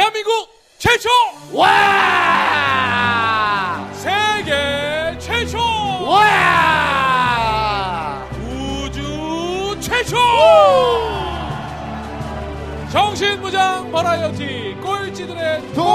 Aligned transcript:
대한민국 0.00 0.48
최초! 0.78 1.10
와! 1.52 1.68
세계 3.92 5.14
최초! 5.18 5.58
와! 6.06 6.26
우주 8.40 9.76
최초! 9.78 10.16
정신무장 12.90 13.92
버라이어티 13.92 14.78
꼴찌들의 14.80 15.74
통 15.74 15.89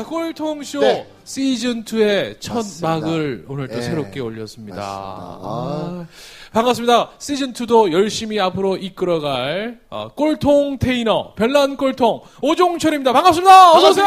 자, 0.00 0.04
꼴통쇼 0.04 0.80
네. 0.80 1.06
시즌 1.24 1.84
2의 1.84 2.40
첫 2.40 2.54
맞습니다. 2.54 2.88
막을 2.88 3.44
오늘 3.48 3.68
또 3.68 3.74
네. 3.74 3.82
새롭게 3.82 4.20
올렸습니다. 4.20 4.76
맞습니다. 4.76 4.98
아, 5.42 6.06
반갑습니다. 6.52 7.10
시즌 7.18 7.52
2도 7.52 7.92
열심히 7.92 8.40
앞으로 8.40 8.78
이끌어갈 8.78 9.78
어, 9.90 10.08
꼴통 10.08 10.78
테이너 10.78 11.34
별난 11.34 11.76
꼴통 11.76 12.22
오종철입니다. 12.40 13.12
반갑습니다. 13.12 13.72
어서 13.72 13.90
오세요. 13.90 14.06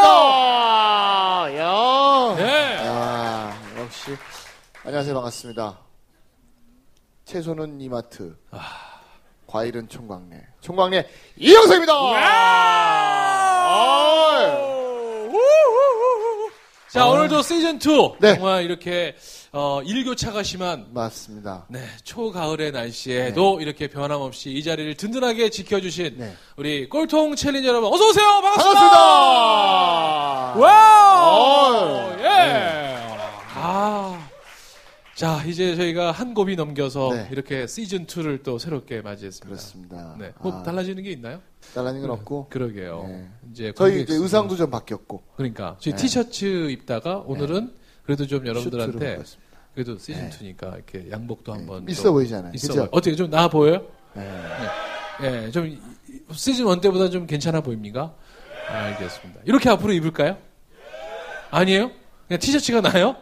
야. 1.59 2.35
네. 2.37 2.75
야, 2.87 3.53
역시 3.77 4.17
안녕하세요. 4.83 5.13
반갑습니다. 5.13 5.77
채소는 7.25 7.79
이마트. 7.81 8.35
과일은 9.45 9.87
총광내. 9.87 10.41
총광내 10.61 11.07
이영석입니다. 11.37 11.93
자, 16.93 17.07
오늘도 17.07 17.41
시즌 17.41 17.77
2 17.77 18.17
네. 18.19 18.35
정말 18.35 18.63
이렇게 18.63 19.15
어, 19.51 19.81
일교차가 19.83 20.43
심한 20.43 20.85
맞습니다. 20.93 21.65
네, 21.67 21.79
초가을의 22.03 22.71
날씨에도 22.71 23.61
이렇게 23.61 23.87
변함없이 23.87 24.51
이 24.51 24.61
자리를 24.63 24.95
든든하게 24.97 25.49
지켜주신 25.49 26.17
네. 26.19 26.35
우리 26.55 26.87
꼴통 26.87 27.35
challenger 27.35 27.67
여러분 27.67 27.91
어서 27.91 28.07
오세요. 28.09 28.27
반갑습니다. 28.43 28.79
반갑습니다. 30.53 30.59
와우. 30.59 32.13
예. 32.19 32.95
아. 33.55 34.22
자, 35.15 35.43
이제 35.45 35.75
저희가 35.75 36.11
한 36.11 36.33
고비 36.33 36.55
넘겨서 36.55 37.09
네. 37.13 37.27
이렇게 37.31 37.67
시즌 37.67 38.07
2를 38.07 38.41
또 38.41 38.57
새롭게 38.57 39.01
맞이했습니다. 39.01 39.45
그렇습니다. 39.47 40.15
네. 40.19 40.33
뭐 40.41 40.51
아, 40.51 40.63
달라지는 40.63 41.03
게 41.03 41.11
있나요? 41.11 41.39
달라진 41.75 42.01
건 42.01 42.09
없고. 42.11 42.47
그러게요. 42.49 43.05
네. 43.07 43.27
이제 43.51 43.73
저희 43.75 44.01
이제 44.01 44.15
수- 44.15 44.23
의상도 44.23 44.55
좀 44.55 44.71
바뀌었고. 44.71 45.21
그러니까 45.35 45.77
저희 45.79 45.93
네. 45.95 46.01
티셔츠 46.01 46.69
입다가 46.71 47.17
오늘은 47.19 47.73
그래도 48.03 48.25
좀 48.25 48.45
여러분들한테. 48.47 49.21
그래도 49.75 49.97
시즌 49.99 50.29
2니까 50.31 50.73
이렇게 50.75 51.09
양복도 51.11 51.53
한번 51.53 51.87
있어 51.89 52.03
좀 52.03 52.13
보이잖아요. 52.13 52.51
있어 52.55 52.67
그죠? 52.69 52.79
보여. 52.81 52.89
어떻게 52.91 53.15
좀 53.15 53.29
나아 53.29 53.47
보여요? 53.47 53.85
네. 54.15 54.27
예, 55.23 55.51
좀 55.51 55.67
이- 55.67 55.79
시즌 56.31 56.67
1 56.67 56.81
때보다 56.81 57.09
좀 57.11 57.27
괜찮아 57.27 57.61
보입니까? 57.61 58.13
알겠습니다. 58.67 59.41
이렇게 59.45 59.69
앞으로 59.69 59.93
입을까요? 59.93 60.37
아니에요? 61.51 61.91
그냥 62.27 62.39
티셔츠가 62.39 62.81
나요? 62.81 63.15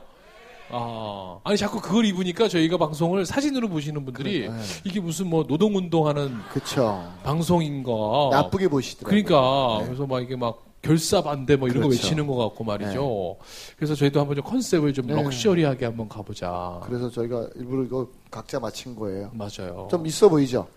아, 0.74 1.40
아니 1.44 1.58
자꾸 1.58 1.80
그걸 1.82 2.06
입으니까 2.06 2.48
저희가 2.48 2.78
방송을 2.78 3.26
사진으로 3.26 3.70
보시는 3.70 4.06
분들이 4.06 4.48
그래, 4.48 4.50
네. 4.50 4.64
이게 4.84 5.00
무슨 5.00 5.28
뭐 5.28 5.46
노동 5.46 5.76
운동하는 5.76 6.38
그쵸. 6.52 7.04
방송인가? 7.24 7.92
나쁘게 8.32 8.68
보시더라고요. 8.68 9.24
그러니까 9.24 9.78
네. 9.80 9.86
그래서 9.86 10.08
막 10.08 10.22
이게 10.22 10.36
막 10.36 10.64
결사 10.82 11.22
반대 11.22 11.56
뭐 11.56 11.68
이런 11.68 11.84
거 11.84 11.90
그렇죠. 11.90 12.04
외치는 12.04 12.28
것 12.28 12.36
같고 12.36 12.64
말이죠. 12.64 13.38
그래서 13.76 13.94
저희도 13.96 14.20
한번 14.20 14.36
좀 14.36 14.46
컨셉을 14.46 14.94
좀 14.94 15.08
네. 15.08 15.14
럭셔리하게 15.14 15.86
한번 15.86 16.10
가보자. 16.10 16.80
그래서 16.84 17.10
저희가 17.10 17.50
일부러 17.56 17.84
이거 17.84 18.08
각자 18.32 18.60
맞힌 18.60 18.96
거예요. 18.96 19.32
맞아요. 19.34 19.88
좀 19.92 20.06
있어 20.08 20.28
보이죠? 20.28 20.68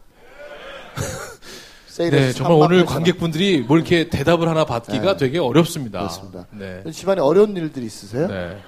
네, 1.97 2.33
정말 2.33 2.57
3만 2.59 2.61
오늘 2.65 2.85
관객분들이 2.85 3.61
뭐 3.61 3.77
이렇게 3.77 4.09
대답을 4.09 4.49
하나 4.49 4.65
받기가 4.65 5.13
네. 5.13 5.17
되게 5.17 5.39
어렵습니다. 5.39 6.01
그렇습니다. 6.01 6.47
네. 6.51 6.83
집안에 6.91 7.21
어려운 7.21 7.57
일들이 7.57 7.87
있으세요? 7.87 8.27
네. 8.27 8.59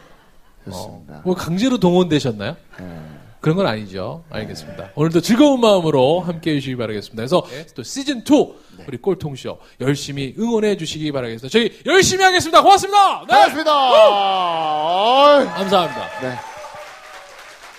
좋습니다. 0.66 1.14
어, 1.18 1.22
뭐 1.24 1.34
강제로 1.34 1.78
동원되셨나요? 1.78 2.56
네. 2.78 3.00
그런 3.40 3.56
건 3.56 3.66
아니죠. 3.66 4.24
알겠습니다. 4.30 4.90
오늘도 4.96 5.20
즐거운 5.20 5.60
마음으로 5.60 6.20
함께 6.20 6.52
해주시기 6.52 6.76
바라겠습니다. 6.76 7.16
그래서 7.20 7.44
또 7.74 7.82
시즌2 7.82 8.54
네. 8.78 8.84
우리 8.88 8.96
꼴통쇼 8.98 9.58
열심히 9.80 10.34
응원해 10.38 10.76
주시기 10.76 11.12
바라겠습니다. 11.12 11.52
저희 11.52 11.78
열심히 11.86 12.24
하겠습니다. 12.24 12.62
고맙습니다. 12.62 13.24
네. 13.28 13.34
어이. 13.36 15.46
감사합니다. 15.46 16.20
네. 16.22 16.34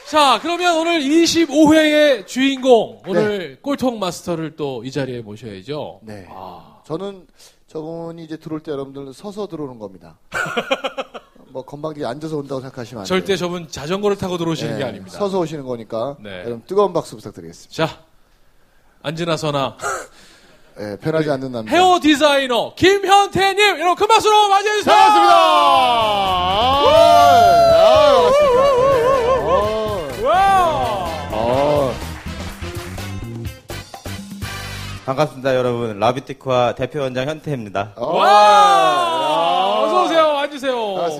자, 0.09 0.39
그러면 0.41 0.77
오늘 0.77 1.01
25회의 1.01 2.25
주인공, 2.27 3.01
오늘 3.05 3.39
네. 3.39 3.55
꼴통 3.61 3.99
마스터를 3.99 4.55
또 4.55 4.81
이 4.85 4.91
자리에 4.91 5.19
모셔야죠. 5.21 5.99
네. 6.03 6.25
아, 6.29 6.77
저는 6.85 7.27
저분이 7.67 8.23
이제 8.23 8.37
들어올 8.37 8.61
때 8.61 8.71
여러분들 8.71 9.13
서서 9.13 9.47
들어오는 9.47 9.79
겁니다. 9.79 10.17
뭐 11.51 11.63
건방지게 11.63 12.05
앉아서 12.05 12.37
온다고 12.37 12.61
생각하시면 12.61 13.01
안 13.01 13.05
돼요. 13.05 13.19
절대 13.19 13.35
저분 13.37 13.67
자전거를 13.69 14.17
타고 14.17 14.37
들어오시는 14.37 14.73
네, 14.73 14.79
게 14.79 14.83
아닙니다. 14.83 15.17
서서 15.17 15.39
오시는 15.39 15.65
거니까 15.65 16.15
네. 16.19 16.39
여러분 16.41 16.63
뜨거운 16.67 16.93
박수 16.93 17.15
부탁드리겠습니다. 17.15 17.73
자, 17.87 17.99
앉으나 19.01 19.37
서나 19.37 19.77
네, 20.77 20.97
편하지 20.97 21.29
않는 21.31 21.51
남자. 21.51 21.71
헤어 21.71 21.99
디자이너 22.01 22.73
김현태님 22.75 23.79
여러분 23.79 23.95
큰 23.95 24.07
박수로 24.07 24.49
맞이해주세요. 24.49 24.95
반갑습니다. 24.95 25.33
아, 25.33 26.81
반갑습니다. 28.13 28.61
네. 30.17 30.23
와. 30.27 31.29
어, 31.31 31.93
반갑습니다, 35.05 35.55
여러분. 35.55 35.97
라뷰티코아 35.99 36.75
대표원장 36.75 37.27
현태입니다. 37.29 37.93
어, 37.95 38.17
와! 38.17 39.83
어서 39.85 40.03
오세요. 40.05 40.16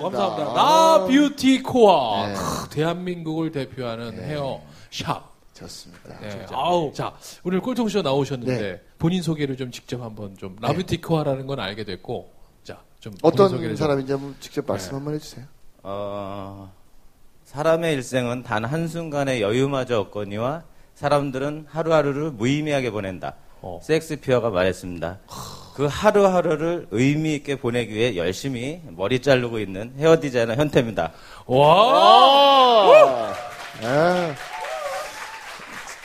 감사합니다. 0.10 0.52
아. 0.52 0.98
라뷰티코아. 1.00 2.28
네. 2.28 2.34
크, 2.34 2.70
대한민국을 2.70 3.52
대표하는 3.52 4.14
헤어 4.24 4.62
샵. 4.92 5.36
좋습니다. 5.54 6.20
네. 6.20 6.46
아우. 6.52 6.92
자, 6.94 7.16
오늘 7.44 7.60
꼴통쇼 7.62 8.04
나오셨는데 8.04 8.62
네. 8.62 8.82
본인 9.00 9.24
소개를 9.24 9.58
좀 9.58 9.72
직접 9.72 10.00
한번 10.02 10.38
좀 10.38 10.56
라뷰티 10.62 11.02
코어라는 11.02 11.48
건 11.48 11.60
알게 11.60 11.84
됐고. 11.84 12.30
자, 12.64 12.78
좀 13.00 13.14
어떤 13.24 13.50
소개를 13.50 13.70
좀- 13.76 13.78
사람인지 13.88 14.12
한번 14.12 14.36
직접 14.40 14.66
말씀 14.68 14.90
네. 14.92 14.96
한번 14.98 15.16
해 15.16 15.20
주세요. 15.20 15.46
어, 15.82 16.72
사람의 17.46 17.94
일생은 17.96 18.44
단 18.44 18.66
한순간의 18.66 19.42
여유마저 19.42 20.00
없거니와 20.02 20.64
사람들은 20.94 21.66
하루하루를 21.70 22.32
무의미하게 22.32 22.92
보낸다. 22.92 23.34
어. 23.68 23.80
섹스피어가 23.84 24.50
말했습니다. 24.50 25.20
그 25.76 25.86
하루하루를 25.86 26.88
의미 26.92 27.36
있게 27.36 27.58
보내기 27.58 27.94
위해 27.94 28.16
열심히 28.16 28.82
머리 28.90 29.20
자르고 29.22 29.60
있는 29.60 29.94
헤어 30.00 30.20
디자이너 30.20 30.56
현태입니다. 30.56 31.12
와! 31.46 33.28
아, 33.30 33.34
네. 33.82 34.34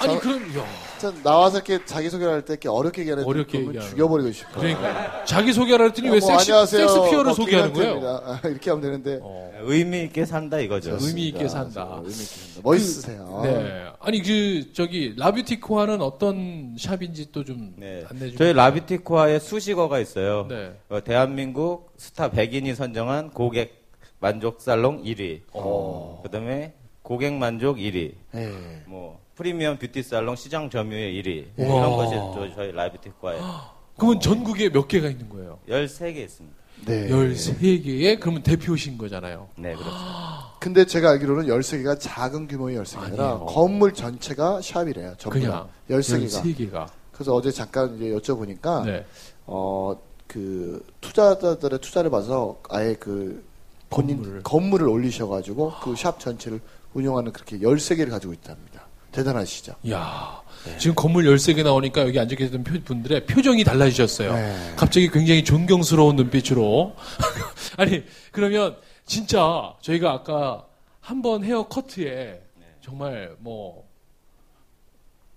아니 0.00 0.14
저- 0.14 0.20
그럼 0.20 0.42
야. 0.58 0.64
전 1.02 1.20
나와서 1.24 1.56
이렇게 1.58 1.84
자기소개를 1.84 2.32
할 2.32 2.42
때 2.42 2.52
이렇게 2.52 2.68
어렵게 2.68 3.00
얘기하는 3.02 3.24
어렵게 3.24 3.58
얘기하는 3.58 3.80
죽여버리고 3.90 4.30
싶어요. 4.32 4.54
그러니까 4.60 5.24
자기 5.24 5.52
소개를 5.52 5.86
했더니 5.86 6.08
왜 6.10 6.20
뭐, 6.20 6.28
섹시 6.28 6.52
안녕하세요. 6.52 6.86
섹스피어를 6.88 7.24
뭐 7.24 7.32
소개하는 7.34 7.72
거예요? 7.72 7.94
김현태입니다. 8.00 8.40
아, 8.44 8.48
이렇게 8.48 8.70
하면 8.70 8.82
되는데. 8.82 9.18
어. 9.20 9.52
의미 9.64 10.02
있게 10.04 10.24
산다 10.24 10.58
이거죠. 10.60 10.96
의미 11.00 11.28
있게. 11.28 11.48
산다. 11.48 11.96
의미 11.98 12.10
있게 12.12 12.24
산다. 12.24 12.60
멋있으세요. 12.62 13.40
네. 13.44 13.84
아니 14.00 14.22
그 14.22 14.72
저기 14.72 15.14
라뷰티 15.16 15.60
코어는 15.60 16.00
어떤 16.02 16.76
샵인지 16.78 17.30
또 17.32 17.42
좀 17.44 17.74
네. 17.76 18.04
안내 18.08 18.28
좀. 18.28 18.36
저희 18.38 18.52
라비티코아의 18.52 19.40
수식어가 19.40 19.98
있어요. 19.98 20.46
네. 20.48 20.72
어, 20.88 21.02
대한민국 21.02 21.92
스타 21.96 22.30
100인이 22.30 22.74
선정한 22.76 23.30
고객 23.30 23.82
만족 24.20 24.60
살롱 24.60 25.02
1위. 25.02 25.40
어. 25.52 26.20
그다음에 26.22 26.74
고객 27.02 27.32
만족 27.34 27.78
1위. 27.78 28.12
네. 28.32 28.82
뭐 28.86 29.20
프리미엄 29.36 29.78
뷰티 29.78 30.02
살롱 30.02 30.36
시장 30.36 30.68
점유율 30.68 31.22
1위. 31.22 31.46
우와. 31.56 31.78
이런 31.78 31.96
것이 31.96 32.14
저, 32.14 32.54
저희 32.54 32.72
라비티코아의 32.72 33.40
그러면 33.96 34.20
전국에 34.20 34.68
몇 34.70 34.88
개가 34.88 35.08
있는 35.08 35.28
거예요? 35.28 35.58
13개 35.68 36.16
있습니다. 36.16 36.56
네. 36.86 37.08
13개의 37.08 38.18
그러면 38.20 38.42
대표신 38.42 38.98
거잖아요. 38.98 39.48
네, 39.56 39.74
그렇죠. 39.74 39.94
근데 40.60 40.84
제가 40.84 41.10
알기로는 41.10 41.46
13개가 41.46 41.98
작은 42.00 42.48
규모의 42.48 42.76
13개가 42.78 43.02
아니라 43.04 43.24
아니에요. 43.32 43.46
건물 43.46 43.92
전체가 43.94 44.60
샵이래요. 44.62 45.14
전부 45.18 45.38
그냥 45.38 45.52
다. 45.52 45.68
13개가. 45.90 46.42
13개가. 46.70 46.86
그래서 47.12 47.34
어제 47.34 47.50
잠깐 47.50 47.94
이제 47.96 48.10
여쭤보니까 48.10 48.84
네. 48.84 49.04
어, 49.46 49.94
그 50.26 50.84
투자자들의 51.00 51.78
투자를 51.80 52.10
봐서 52.10 52.60
아예 52.70 52.94
그 52.94 53.44
본인 53.90 54.16
건물을. 54.18 54.42
건물을, 54.42 54.88
올리셔 54.88 55.28
가지고 55.28 55.72
그 55.82 55.94
샵 55.94 56.18
전체를 56.18 56.60
운영하는 56.94 57.32
그렇게 57.32 57.58
13개를 57.58 58.10
가지고 58.10 58.32
있답니다. 58.32 58.86
대단하시죠. 59.12 59.74
야 59.90 60.42
지금 60.78 60.94
건물 60.94 61.24
13개 61.24 61.62
나오니까 61.64 62.02
여기 62.02 62.18
앉아 62.18 62.34
계시던 62.36 62.64
표- 62.64 62.80
분들의 62.82 63.26
표정이 63.26 63.64
달라지셨어요. 63.64 64.32
네. 64.32 64.74
갑자기 64.76 65.08
굉장히 65.10 65.42
존경스러운 65.44 66.16
눈빛으로. 66.16 66.94
아니, 67.76 68.04
그러면 68.30 68.76
진짜 69.06 69.74
저희가 69.80 70.12
아까 70.12 70.66
한 71.00 71.20
번 71.20 71.42
헤어 71.44 71.66
커트에 71.66 72.40
정말 72.80 73.34
뭐 73.40 73.88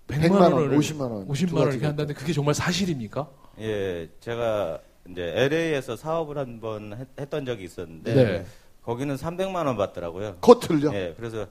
100만, 0.06 0.22
100만 0.30 0.40
원, 0.40 0.52
원을 0.52 0.78
50만 0.78 1.00
원, 1.00 1.28
50만 1.28 1.48
두원 1.48 1.70
이렇게 1.72 1.86
한다는데 1.86 2.14
그게 2.14 2.32
정말 2.32 2.54
사실입니까? 2.54 3.28
예, 3.60 4.08
제가 4.20 4.78
이제 5.10 5.22
LA에서 5.34 5.96
사업을 5.96 6.38
한 6.38 6.60
번 6.60 7.06
했던 7.18 7.44
적이 7.44 7.64
있었는데 7.64 8.14
네. 8.14 8.46
거기는 8.84 9.16
300만 9.16 9.66
원 9.66 9.76
받더라고요. 9.76 10.36
커트를요? 10.40 10.94
예, 10.94 11.14
그래서 11.16 11.46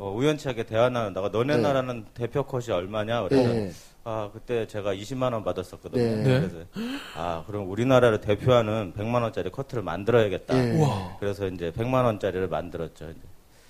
어, 0.00 0.10
우연치하게 0.16 0.64
대화 0.64 0.88
나눈다가 0.88 1.28
너네 1.28 1.56
네. 1.56 1.62
나라는 1.62 2.06
대표 2.14 2.42
컷이 2.42 2.70
얼마냐? 2.70 3.24
그래서 3.24 3.50
예. 3.54 3.70
아 4.02 4.30
그때 4.32 4.66
제가 4.66 4.94
20만 4.94 5.34
원 5.34 5.44
받았었거든요. 5.44 6.02
네. 6.02 6.16
네. 6.22 6.40
그래서 6.40 6.64
아 7.14 7.44
그럼 7.46 7.70
우리나라를 7.70 8.22
대표하는 8.22 8.94
100만 8.96 9.22
원짜리 9.22 9.50
커트를 9.50 9.82
만들어야겠다. 9.82 10.54
그래서 11.20 11.46
이제 11.48 11.70
100만 11.70 12.04
원짜리를 12.06 12.48
만들었죠. 12.48 13.10
이제. 13.10 13.20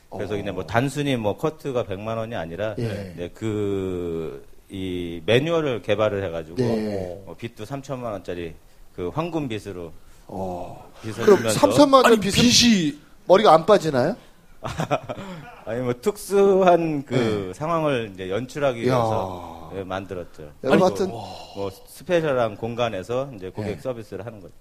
그래서 0.09 0.35
어. 0.35 0.37
그냥 0.37 0.55
뭐 0.55 0.65
단순히 0.65 1.17
뭐 1.17 1.37
커트가 1.37 1.83
100만 1.83 2.17
원이 2.17 2.37
아니라 2.37 2.77
예. 2.79 3.13
이제 3.15 3.29
그이 3.35 5.23
매뉴얼을 5.27 5.83
개발을 5.83 6.25
해가지고 6.27 6.57
네. 6.59 7.25
어, 7.27 7.35
빚도 7.37 7.65
3천만 7.65 8.05
원짜리 8.13 8.55
그 8.95 9.09
황금 9.09 9.49
빚으로 9.49 9.93
어. 10.29 10.93
빚을 11.03 11.25
그럼 11.25 11.39
주면서 11.39 11.69
3천만 11.69 12.05
원 12.05 12.21
빚이 12.21 13.01
머리가 13.27 13.53
안 13.53 13.67
빠지나요? 13.67 14.15
아니 15.65 15.81
뭐 15.81 15.95
특수한 16.01 17.05
그 17.05 17.53
상황을 17.55 18.11
이제 18.15 18.31
연출하기 18.31 18.81
네. 18.81 18.87
위해서 18.87 19.73
예, 19.75 19.85
만들었죠. 19.85 20.53
여러분 20.65 20.89
같은 20.89 21.09
뭐 21.09 21.71
스페셜한 21.87 22.57
공간에서 22.57 23.31
이제 23.35 23.51
고객 23.51 23.77
네. 23.77 23.81
서비스를 23.81 24.27
하는 24.27 24.41
거죠. 24.41 24.53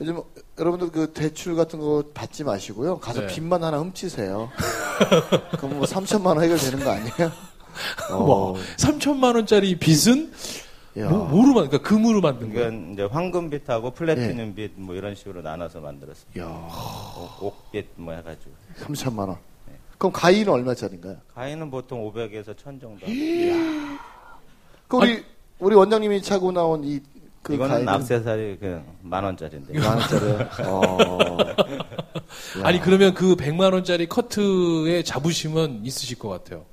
요즘 0.00 0.20
여러분들 0.58 0.90
그 0.90 1.12
대출 1.12 1.54
같은 1.54 1.78
거 1.78 2.04
받지 2.12 2.44
마시고요. 2.44 2.98
가서 2.98 3.20
네. 3.22 3.26
빚만 3.28 3.62
하나 3.62 3.78
훔치세요. 3.78 4.50
그럼 5.58 5.76
뭐 5.76 5.86
3천만 5.86 6.26
원 6.26 6.42
해결되는 6.42 6.84
거 6.84 6.90
아니에요? 6.90 7.32
어. 8.10 8.52
와, 8.52 8.60
3천만 8.76 9.36
원짜리 9.36 9.78
빚은 9.78 10.32
야. 10.32 10.65
뭐, 11.04 11.26
뭐로 11.28 11.52
만, 11.54 11.68
그러니까 11.68 11.78
금으로 11.78 12.20
만든 12.20 12.52
거예요. 12.52 12.68
그러니까 12.70 12.92
이제 12.92 13.02
황금빛하고 13.04 13.90
플래티늄 13.92 14.54
네. 14.54 14.70
빛뭐 14.76 14.94
이런 14.94 15.14
식으로 15.14 15.42
나눠서. 15.42 15.82
야, 16.38 16.44
옥- 17.40 17.42
옥빛 17.42 17.86
뭐 17.96 18.14
해가지고. 18.14 18.50
3천만 18.80 19.28
원. 19.28 19.36
네. 19.68 19.74
그럼 19.98 20.12
가위는 20.12 20.52
얼마짜리인가요? 20.52 21.16
가위는 21.34 21.70
보통 21.70 22.10
500에서 22.10 22.56
1000 22.56 22.80
정도. 22.80 23.06
그 24.88 24.96
우리 24.96 25.24
우리 25.58 25.74
원장님이 25.74 26.22
차고 26.22 26.52
나온 26.52 26.84
이 26.84 27.00
그 27.42 27.54
이거는 27.54 27.74
가위는 27.74 27.92
악세사리 27.92 28.56
그냥 28.58 28.84
만 29.02 29.22
원짜리인데. 29.22 29.78
만 29.78 29.96
원짜리. 29.98 30.24
어. 30.66 31.38
야. 32.60 32.66
아니 32.66 32.80
그러면 32.80 33.14
그 33.14 33.36
100만 33.36 33.72
원짜리 33.72 34.08
커트의 34.08 35.04
자부심은 35.04 35.84
있으실 35.84 36.18
것 36.18 36.28
같아요. 36.28 36.64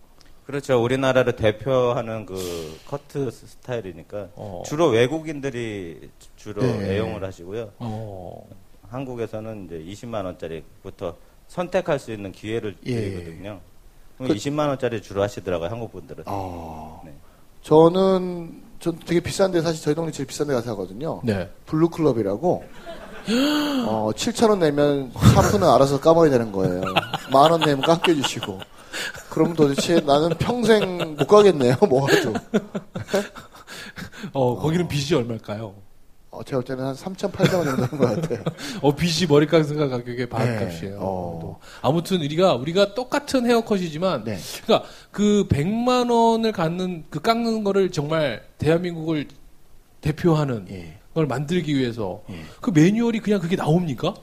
그렇죠. 0.46 0.82
우리나라를 0.84 1.36
대표하는 1.36 2.26
그 2.26 2.78
커트 2.88 3.32
스타일이니까 3.32 4.28
어. 4.36 4.64
주로 4.66 4.88
외국인들이 4.88 6.10
주로 6.36 6.62
네. 6.62 6.96
애용을 6.96 7.24
하시고요. 7.24 7.72
어. 7.80 8.46
한국에서는 8.90 9.66
이제 9.66 9.80
20만 10.06 10.26
원짜리부터 10.26 11.16
선택할 11.48 11.98
수 12.00 12.12
있는 12.12 12.32
기회를 12.32 12.76
예. 12.86 12.96
드리거든요. 12.96 13.60
그럼 14.18 14.28
그- 14.30 14.36
20만 14.36 14.68
원짜리 14.68 15.02
주로 15.02 15.22
하시더라고요. 15.22 15.70
한국 15.70 15.92
분들은. 15.94 16.24
어. 16.28 17.02
네. 17.06 17.14
저는 17.62 18.62
전 18.80 19.00
되게 19.06 19.22
비싼데 19.22 19.62
사실 19.62 19.82
저희 19.82 19.96
동네 19.96 20.12
제일 20.12 20.28
비싼 20.28 20.48
데 20.48 20.54
가서 20.54 20.72
하거든요. 20.72 21.22
네. 21.24 21.50
블루클럽이라고 21.68 22.64
어, 23.88 24.12
7천 24.14 24.50
원 24.50 24.60
내면 24.60 25.10
샴푸는 25.14 25.66
알아서 25.70 26.00
감아야 26.02 26.30
되는 26.30 26.52
거예요. 26.52 26.82
만 27.32 27.50
원 27.52 27.62
내면 27.62 27.80
깎여주시고. 27.82 28.60
그럼 29.34 29.56
도대체 29.56 30.00
나는 30.02 30.30
평생 30.38 31.16
못 31.18 31.28
가겠네요. 31.28 31.76
뭐가도. 31.90 32.34
어, 34.32 34.56
거기는 34.60 34.88
빗이 34.88 35.16
얼마일까요? 35.16 35.74
어, 36.30 36.44
제가 36.44 36.58
볼 36.58 36.64
때는 36.64 36.86
한 36.86 36.94
3,800원 36.94 37.64
정도 37.64 37.84
하는 37.84 37.88
것 37.88 37.98
같아요. 38.00 38.44
어, 38.82 38.96
빗이 38.96 39.26
머리카락과 39.26 39.88
가격의 39.88 40.18
네. 40.18 40.30
반값이에요. 40.30 40.98
어. 41.00 41.40
또. 41.42 41.60
아무튼 41.82 42.22
우리가 42.22 42.54
우리가 42.54 42.94
똑같은 42.94 43.48
헤어컷이지만 43.50 44.24
네. 44.24 44.38
그러니까 44.66 44.88
그 45.10 45.48
100만 45.50 46.12
원을 46.12 46.52
갖는 46.52 47.06
그 47.10 47.20
깎는 47.20 47.64
거를 47.64 47.90
정말 47.90 48.44
대한민국을 48.60 49.28
대표하는 50.02 50.68
예. 50.70 51.00
걸 51.16 51.26
만들기 51.26 51.76
위해서 51.76 52.22
예. 52.30 52.40
그 52.62 52.70
매뉴얼이 52.72 53.20
그냥 53.20 53.40
그게 53.40 53.56
나옵니까? 53.56 54.14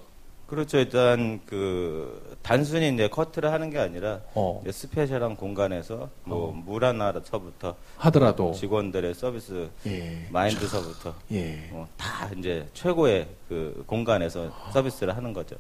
그렇죠. 0.47 0.79
일단 0.79 1.41
그 1.47 2.30
단순히 2.43 2.89
이제 2.93 3.09
커트를 3.09 3.53
하는 3.53 3.71
게 3.71 3.79
아니라 3.79 4.21
어. 4.35 4.61
이제 4.63 4.73
스페셜한 4.73 5.37
공간에서 5.37 6.09
뭐 6.25 6.53
물 6.53 6.85
하나서부터 6.85 7.75
하더라도 7.99 8.53
직원들의 8.53 9.15
서비스 9.15 9.69
예. 9.87 10.27
마인드서부터 10.31 11.15
예. 11.33 11.69
어, 11.73 11.87
다 11.97 12.29
이제 12.37 12.67
최고의 12.75 13.29
그 13.49 13.85
공간에서 13.87 14.51
서비스를 14.73 15.17
하는 15.17 15.33
거죠. 15.33 15.57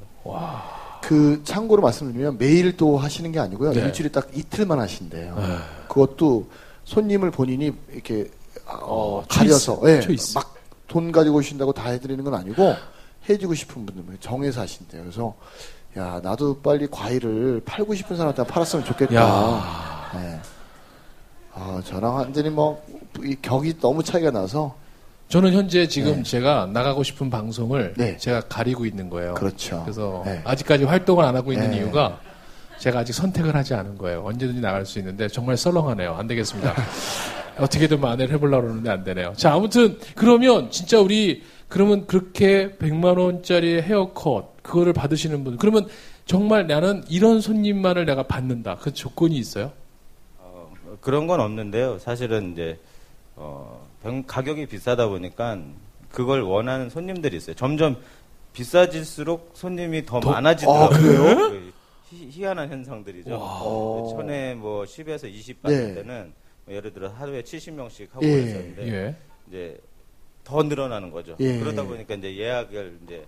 그 1.02 1.42
참고로 1.44 1.82
말씀드리면 1.82 2.38
매일 2.38 2.76
또 2.76 2.96
하시는 2.96 3.30
게 3.32 3.38
아니고요. 3.38 3.72
네. 3.72 3.80
일주일에 3.80 4.10
딱 4.10 4.28
이틀만 4.34 4.78
하신대요. 4.78 5.34
아. 5.36 5.86
그것도 5.88 6.48
손님을 6.84 7.30
본인이 7.30 7.72
이렇게 7.92 8.30
어, 8.66 8.78
어, 8.82 9.24
가려서 9.28 9.80
예, 9.86 10.00
초이스. 10.00 10.34
막돈 10.38 11.12
가지고 11.12 11.36
오신다고 11.36 11.72
다 11.72 11.90
해드리는 11.90 12.22
건 12.24 12.34
아니고 12.34 12.74
해주고 13.28 13.54
싶은 13.54 13.86
분들 13.86 14.16
정해서 14.18 14.60
하신대요. 14.62 15.02
그래서 15.02 15.34
야 15.96 16.20
나도 16.22 16.60
빨리 16.60 16.86
과일을 16.88 17.62
팔고 17.64 17.94
싶은 17.94 18.16
사람한테 18.16 18.44
팔았으면 18.44 18.84
좋겠다. 18.84 19.14
야. 19.16 20.10
예. 20.16 20.40
아 21.54 21.80
저랑 21.84 22.14
완전히 22.14 22.48
뭐 22.50 22.80
이 23.22 23.36
격이 23.42 23.78
너무 23.80 24.02
차이가 24.02 24.30
나서 24.30 24.74
저는 25.28 25.52
현재 25.52 25.86
지금 25.86 26.16
네. 26.16 26.22
제가 26.22 26.66
나가고 26.72 27.02
싶은 27.02 27.30
방송을 27.30 27.94
네. 27.96 28.16
제가 28.16 28.40
가리고 28.42 28.84
있는 28.86 29.08
거예요. 29.10 29.34
그렇죠. 29.34 29.82
그래서 29.84 30.22
네. 30.24 30.40
아직까지 30.44 30.84
활동을 30.84 31.24
안 31.24 31.36
하고 31.36 31.52
있는 31.52 31.70
네. 31.70 31.78
이유가 31.78 32.18
제가 32.78 33.00
아직 33.00 33.12
선택을 33.12 33.54
하지 33.54 33.74
않은 33.74 33.98
거예요. 33.98 34.24
언제든지 34.24 34.60
나갈 34.60 34.86
수 34.86 34.98
있는데 34.98 35.28
정말 35.28 35.56
썰렁하네요. 35.56 36.14
안 36.14 36.26
되겠습니다. 36.26 36.74
어떻게든 37.58 38.00
만회를 38.00 38.34
해보려고 38.34 38.62
그러는데 38.62 38.90
안 38.90 39.04
되네요. 39.04 39.34
자, 39.36 39.52
아무튼 39.54 39.98
그러면 40.14 40.70
진짜 40.70 40.98
우리 40.98 41.42
그러면 41.68 42.06
그렇게 42.06 42.70
100만 42.78 43.18
원짜리 43.18 43.80
헤어컷 43.82 44.49
그거를 44.62 44.92
받으시는 44.92 45.44
분 45.44 45.56
그러면 45.56 45.86
정말 46.26 46.66
나는 46.66 47.02
이런 47.08 47.40
손님만을 47.40 48.04
내가 48.04 48.22
받는다. 48.24 48.76
그 48.76 48.92
조건이 48.92 49.36
있어요? 49.36 49.72
어, 50.38 50.72
그런 51.00 51.26
건 51.26 51.40
없는데요. 51.40 51.98
사실은 51.98 52.52
이제 52.52 52.78
어, 53.36 53.88
병- 54.02 54.22
가격이 54.26 54.66
비싸다 54.66 55.08
보니까 55.08 55.58
그걸 56.10 56.42
원하는 56.42 56.90
손님들이 56.90 57.36
있어요. 57.36 57.54
점점 57.56 57.96
비싸질수록 58.52 59.52
손님이 59.54 60.04
더, 60.04 60.20
더- 60.20 60.30
많아지더라고요. 60.30 60.84
아, 60.86 60.98
그래요? 60.98 61.50
그 61.50 61.72
희, 62.10 62.28
희한한 62.30 62.68
현상들이죠. 62.68 63.30
어. 63.34 64.14
천에 64.16 64.54
뭐 64.54 64.84
10에서 64.84 65.32
20 65.32 65.62
받을 65.62 65.88
네. 65.88 65.94
때는 65.94 66.32
뭐 66.66 66.74
예를 66.74 66.92
들어 66.92 67.08
하루에 67.08 67.42
70명씩 67.42 68.08
하고 68.12 68.26
예. 68.26 68.30
그랬었는데 68.32 68.88
예. 68.92 69.14
이제 69.48 69.80
더 70.42 70.62
늘어나는 70.64 71.10
거죠. 71.12 71.36
예. 71.38 71.58
그러다 71.60 71.84
보니까 71.84 72.14
이제 72.14 72.36
예약을 72.36 72.98
이제 73.06 73.24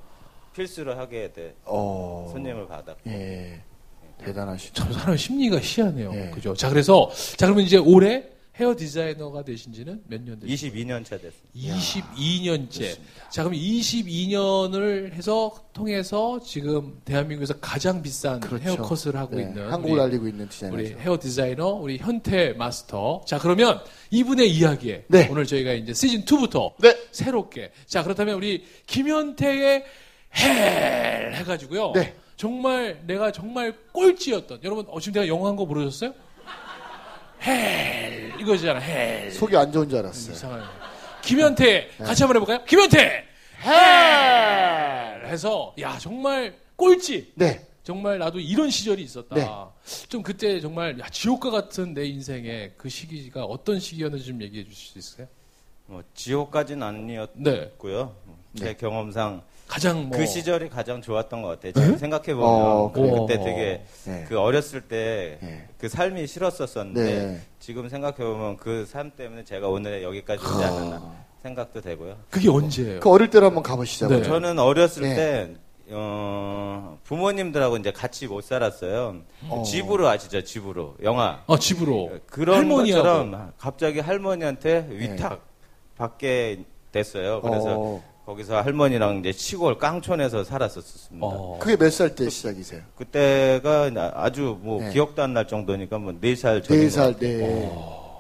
필수로 0.53 0.95
하게 0.97 1.33
돼 1.33 1.55
어, 1.65 2.29
손님을 2.33 2.67
받았고 2.69 3.11
예 3.11 3.61
대단하시죠. 4.19 4.73
참 4.75 4.93
사람 4.93 5.17
심리가 5.17 5.59
희한해요. 5.61 6.13
예. 6.15 6.31
그죠? 6.31 6.55
자, 6.55 6.69
그래서 6.69 7.11
자 7.37 7.47
그러면 7.47 7.65
이제 7.65 7.77
올해 7.77 8.25
헤어 8.61 8.77
디자이너가 8.77 9.43
되신 9.45 9.73
지는 9.73 10.03
몇 10.07 10.21
년 10.23 10.39
되셨어요? 10.39 10.71
22년 10.71 11.05
차 11.05 11.17
됐습니다. 11.19 11.49
22년째. 11.57 12.99
자, 13.31 13.43
그럼 13.45 13.57
22년을 13.59 15.13
해서 15.13 15.53
통해서 15.73 16.39
지금 16.45 17.01
대한민국에서 17.05 17.55
가장 17.61 18.03
비싼 18.03 18.41
그렇죠. 18.41 18.63
헤어컷을 18.65 19.17
하고 19.17 19.37
네, 19.37 19.43
있는 19.45 19.71
한국을 19.73 19.95
우리, 19.97 20.03
알리고 20.03 20.29
있는 20.29 20.45
우리 20.45 20.51
디자이너죠. 20.51 20.99
헤어 20.99 21.19
디자이너 21.19 21.67
우리 21.69 21.97
현태 21.99 22.53
마스터. 22.53 23.23
자, 23.27 23.39
그러면 23.39 23.81
이분의 24.11 24.51
이야기에 24.51 25.07
네. 25.09 25.29
오늘 25.31 25.47
저희가 25.47 25.73
이제 25.73 25.95
시즌 25.95 26.25
2부터 26.25 26.75
네. 26.79 26.95
새롭게. 27.11 27.71
자, 27.87 28.03
그렇다면 28.03 28.35
우리 28.35 28.65
김현태의 28.87 29.85
헬 30.37 31.35
해가지고요. 31.35 31.93
네. 31.95 32.15
정말 32.37 33.01
내가 33.07 33.31
정말 33.31 33.75
꼴찌였던 33.93 34.61
여러분 34.65 34.85
어, 34.89 34.99
지금 35.01 35.15
내가 35.21 35.29
영어 35.29 35.47
한 35.49 35.57
거 35.57 35.65
모르셨어요? 35.67 36.13
헬 37.45 38.33
이거잖아 38.41 38.79
헬. 38.81 39.31
속이 39.31 39.57
안 39.57 39.71
좋은 39.73 39.89
줄 39.89 39.99
알았어요. 39.99 40.33
이상해요. 40.35 40.69
김현태 41.23 41.65
네. 41.99 42.05
같이 42.05 42.23
한번 42.23 42.37
해볼까요? 42.43 42.65
김현태 42.65 43.25
헬 43.65 45.27
해서 45.27 45.75
야 45.81 45.99
정말 45.99 46.57
꼴찌 46.77 47.33
네. 47.35 47.67
정말 47.85 48.19
나도 48.19 48.39
이런 48.39 48.71
시절이 48.71 49.03
있었다. 49.03 49.35
네. 49.35 49.49
좀 50.09 50.23
그때 50.23 50.61
정말 50.61 50.99
야, 51.01 51.09
지옥과 51.09 51.51
같은 51.51 51.95
내 51.95 52.05
인생의 52.07 52.75
그 52.77 52.89
시기가 52.89 53.45
어떤 53.45 53.81
시기였는지 53.81 54.25
좀 54.27 54.41
얘기해 54.43 54.65
주실 54.65 54.93
수 54.93 54.99
있어요? 55.17 55.29
뭐 55.87 56.03
지옥까지는 56.15 56.83
아니었고요. 56.83 58.15
네. 58.53 58.65
제 58.65 58.75
경험상 58.75 59.43
가장 59.73 60.09
뭐 60.11 60.19
그 60.19 60.27
시절이 60.27 60.69
가장 60.69 61.01
좋았던 61.01 61.41
것 61.41 61.49
같아요. 61.49 61.73
지금 61.73 61.97
생각해 61.97 62.35
보면 62.35 62.45
어, 62.47 62.93
그래요? 62.93 63.27
그때 63.27 63.41
어. 63.41 63.45
되게 63.45 63.85
네. 64.05 64.25
그 64.29 64.39
어렸을 64.39 64.83
때그 64.83 65.39
네. 65.81 65.89
삶이 65.89 66.27
싫었었었는데 66.27 67.03
네. 67.27 67.41
지금 67.59 67.89
생각해 67.89 68.17
보면 68.19 68.59
그 68.59 68.87
삶 68.93 69.11
때문에 69.13 69.45
제가 69.45 69.69
오늘 69.69 70.03
여기까지 70.03 70.45
오지 70.45 70.63
않았나 70.65 71.25
생각도 71.43 71.81
되고요. 71.81 72.17
그게 72.29 72.51
언제예요? 72.51 73.01
그 73.01 73.09
어릴 73.11 73.31
때로 73.31 73.47
한번 73.47 73.63
가보시죠. 73.63 74.09
네. 74.09 74.23
저는 74.23 74.59
어렸을 74.59 75.03
네. 75.05 75.15
때 75.17 75.55
어, 75.91 76.99
부모님들하고 77.05 77.79
이제 77.79 77.93
같이 77.93 78.27
못 78.27 78.45
살았어요. 78.45 79.23
어. 79.49 79.63
집으로 79.63 80.07
아시죠? 80.09 80.43
집으로 80.45 80.97
영화 81.03 81.43
아 81.47 81.59
집으로 81.59 82.11
그런 82.27 82.59
할머니하고. 82.59 83.03
것처럼 83.03 83.53
갑자기 83.59 84.01
할머니한테 84.01 84.87
위탁 84.91 85.47
받게 85.97 86.65
됐어요. 86.93 87.41
그래서 87.41 87.75
어. 87.79 88.12
거기서 88.27 88.61
할머니랑 88.61 89.19
이제 89.19 89.33
시골 89.33 89.79
깡촌에서 89.79 90.45
살았었습니다. 90.45 91.27
어. 91.27 91.57
그게 91.59 91.77
몇 91.77 91.91
살 91.91 92.15
때 92.15 92.31
시작이세요? 92.31 92.81
그때가 92.97 93.91
아주 94.15 94.59
뭐 94.63 94.81
네. 94.81 94.91
기억도 94.93 95.23
안 95.23 95.33
날 95.35 95.49
정도니까 95.49 95.99
뭐네살 95.99 96.63
전인 96.63 96.83
네살 96.85 97.15
같아요. 97.15 97.19
때. 97.39 97.73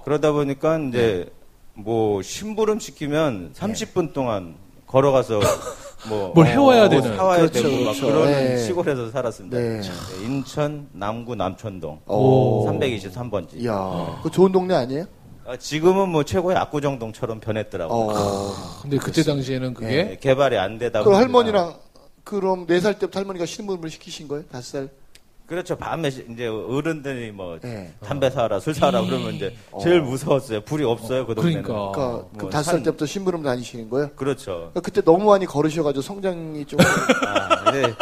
그러다 0.04 0.32
보니까 0.32 0.78
이제 0.78 1.30
뭐 1.74 2.20
심부름 2.20 2.80
시키면 2.80 3.52
30분 3.54 4.12
동안 4.12 4.56
걸어가서 4.88 5.38
뭐 6.08 6.32
뭘 6.34 6.46
해와야 6.48 6.88
뭐 6.88 7.00
되는. 7.00 7.16
사와야 7.16 7.38
그렇죠, 7.42 7.62
되고 7.62 7.84
막 7.84 7.92
그렇죠. 7.92 8.06
그러는 8.06 8.32
네. 8.32 8.58
시골에서 8.58 9.10
살았습니다. 9.10 9.56
네. 9.56 9.80
네, 9.80 10.24
인천 10.24 10.88
남구 10.92 11.36
남천동 11.36 12.00
오. 12.06 12.66
323번지. 12.66 13.60
이야, 13.60 14.20
그 14.24 14.28
좋은 14.30 14.50
동네 14.50 14.74
아니에요? 14.74 15.04
아, 15.46 15.56
지금은 15.56 16.08
뭐 16.08 16.22
최고의 16.24 16.56
압구정동처럼 16.56 17.40
변했더라고요. 17.40 18.16
어. 18.16 18.54
근데 18.82 18.96
그때 18.98 19.22
당시에는 19.22 19.74
그게 19.74 19.86
네, 20.04 20.18
개발이 20.20 20.56
안 20.56 20.78
되다 20.78 21.00
그럼 21.02 21.14
보니까. 21.14 21.18
할머니랑 21.20 21.74
그럼 22.24 22.66
네 22.66 22.80
살 22.80 22.98
때부터 22.98 23.18
할머니가 23.18 23.44
신문을 23.46 23.90
시키신 23.90 24.28
거예요? 24.28 24.44
다섯 24.50 24.62
살? 24.78 24.88
그렇죠. 25.46 25.76
밤에 25.76 26.08
시- 26.08 26.24
이제 26.30 26.46
어른들이 26.46 27.32
뭐 27.32 27.58
네. 27.60 27.92
담배 28.02 28.30
사라, 28.30 28.58
술 28.60 28.72
사라 28.74 29.02
그러면 29.02 29.34
이제 29.34 29.54
제일 29.82 30.00
무서웠어요. 30.00 30.60
불이 30.62 30.84
없어요, 30.84 31.26
그 31.26 31.34
동네는. 31.34 31.62
그러니까. 31.64 31.90
그러니까 31.92 32.12
뭐 32.22 32.30
그럼 32.38 32.50
다섯 32.50 32.62
살 32.70 32.74
산- 32.76 32.82
때부터 32.84 33.04
심부름 33.04 33.42
다니시는 33.42 33.90
거예요? 33.90 34.10
그렇죠. 34.14 34.52
그러니까 34.72 34.80
그때 34.80 35.00
너무 35.02 35.26
많이 35.26 35.44
걸으셔가지고 35.44 36.00
성장이 36.00 36.64
좀 36.64 36.78
안 36.80 36.86
아, 37.66 37.70
이제 37.70 37.94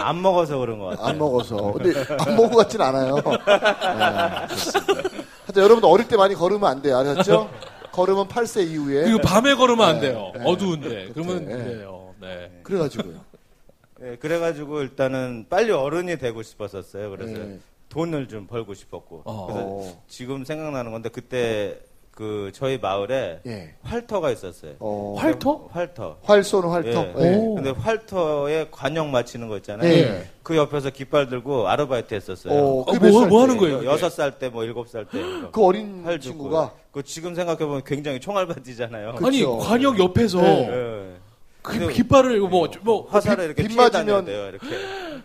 안 0.00 0.20
먹어서 0.20 0.58
그런 0.58 0.78
것 0.78 0.86
같아요. 0.98 1.16
먹어서. 1.16 1.72
근데 1.72 1.92
안 2.18 2.36
먹은 2.36 2.50
것 2.50 2.56
같진 2.58 2.80
않아요. 2.82 3.14
네, 3.24 4.46
그렇습니다. 4.48 5.07
하여튼 5.48 5.62
여러분들 5.62 5.88
어릴 5.88 6.06
때 6.06 6.16
많이 6.18 6.34
걸으면 6.34 6.68
안 6.68 6.82
돼요. 6.82 6.98
아셨죠? 6.98 7.50
걸으면 7.90 8.28
8세 8.28 8.68
이후에. 8.70 9.04
그리고 9.04 9.20
밤에 9.22 9.54
걸으면 9.54 9.88
안 9.88 9.94
네, 9.98 10.08
돼요. 10.08 10.30
네. 10.34 10.42
어두운데 10.44 11.08
그러면 11.14 11.46
네. 11.46 11.56
그래요. 11.56 12.14
네. 12.20 12.60
그래가지고요. 12.62 13.20
네, 14.00 14.16
그래가지고 14.16 14.82
일단은 14.82 15.46
빨리 15.48 15.70
어른이 15.70 16.18
되고 16.18 16.42
싶었었어요. 16.42 17.08
그래서 17.10 17.32
네. 17.38 17.58
돈을 17.88 18.28
좀 18.28 18.46
벌고 18.46 18.74
싶었고. 18.74 19.22
어. 19.24 19.46
그래서 19.46 19.66
어. 19.66 20.02
지금 20.06 20.44
생각나는 20.44 20.92
건데 20.92 21.08
그때 21.08 21.80
그 22.18 22.50
저희 22.52 22.78
마을에 22.78 23.38
예. 23.46 23.74
활터가 23.84 24.32
있었어요. 24.32 24.72
어, 24.80 25.14
활터? 25.16 25.68
활터. 25.70 26.18
활 26.24 26.42
쏘는 26.42 26.68
활터. 26.68 26.90
예. 26.90 27.14
예. 27.16 27.36
오. 27.36 27.54
근데 27.54 27.70
활터에 27.70 28.66
관역 28.72 29.06
맞히는 29.06 29.46
거 29.46 29.56
있잖아요. 29.58 29.88
네. 29.88 30.28
그 30.42 30.56
옆에서 30.56 30.90
깃발 30.90 31.28
들고 31.28 31.68
아르바이트 31.68 32.14
했었어요. 32.14 32.52
어, 32.52 32.80
어, 32.80 32.92
뭐, 32.92 33.10
뭐 33.10 33.28
때? 33.28 33.36
하는 33.36 33.56
거예요? 33.56 33.84
여섯 33.84 34.10
살 34.10 34.36
때, 34.40 34.48
뭐 34.48 34.64
일곱 34.64 34.88
살 34.88 35.04
때. 35.04 35.20
그 35.52 35.64
어린 35.64 36.02
활 36.04 36.18
친구가 36.18 36.72
그 36.90 37.04
지금 37.04 37.36
생각해 37.36 37.58
보면 37.64 37.82
굉장히 37.86 38.18
총알바지잖아요. 38.18 39.14
그- 39.14 39.24
아니. 39.24 39.44
관역 39.44 40.00
옆에서 40.00 40.40
네. 40.40 40.68
예. 40.72 41.16
그 41.62 41.86
깃발을 41.86 42.40
뭐, 42.40 42.66
뭐 42.80 43.06
화살을 43.10 43.44
이렇게 43.44 43.62
빗 43.62 43.76
맞으면- 43.76 43.92
다녀야 43.92 44.24
돼요. 44.24 44.48
이렇게. 44.48 44.66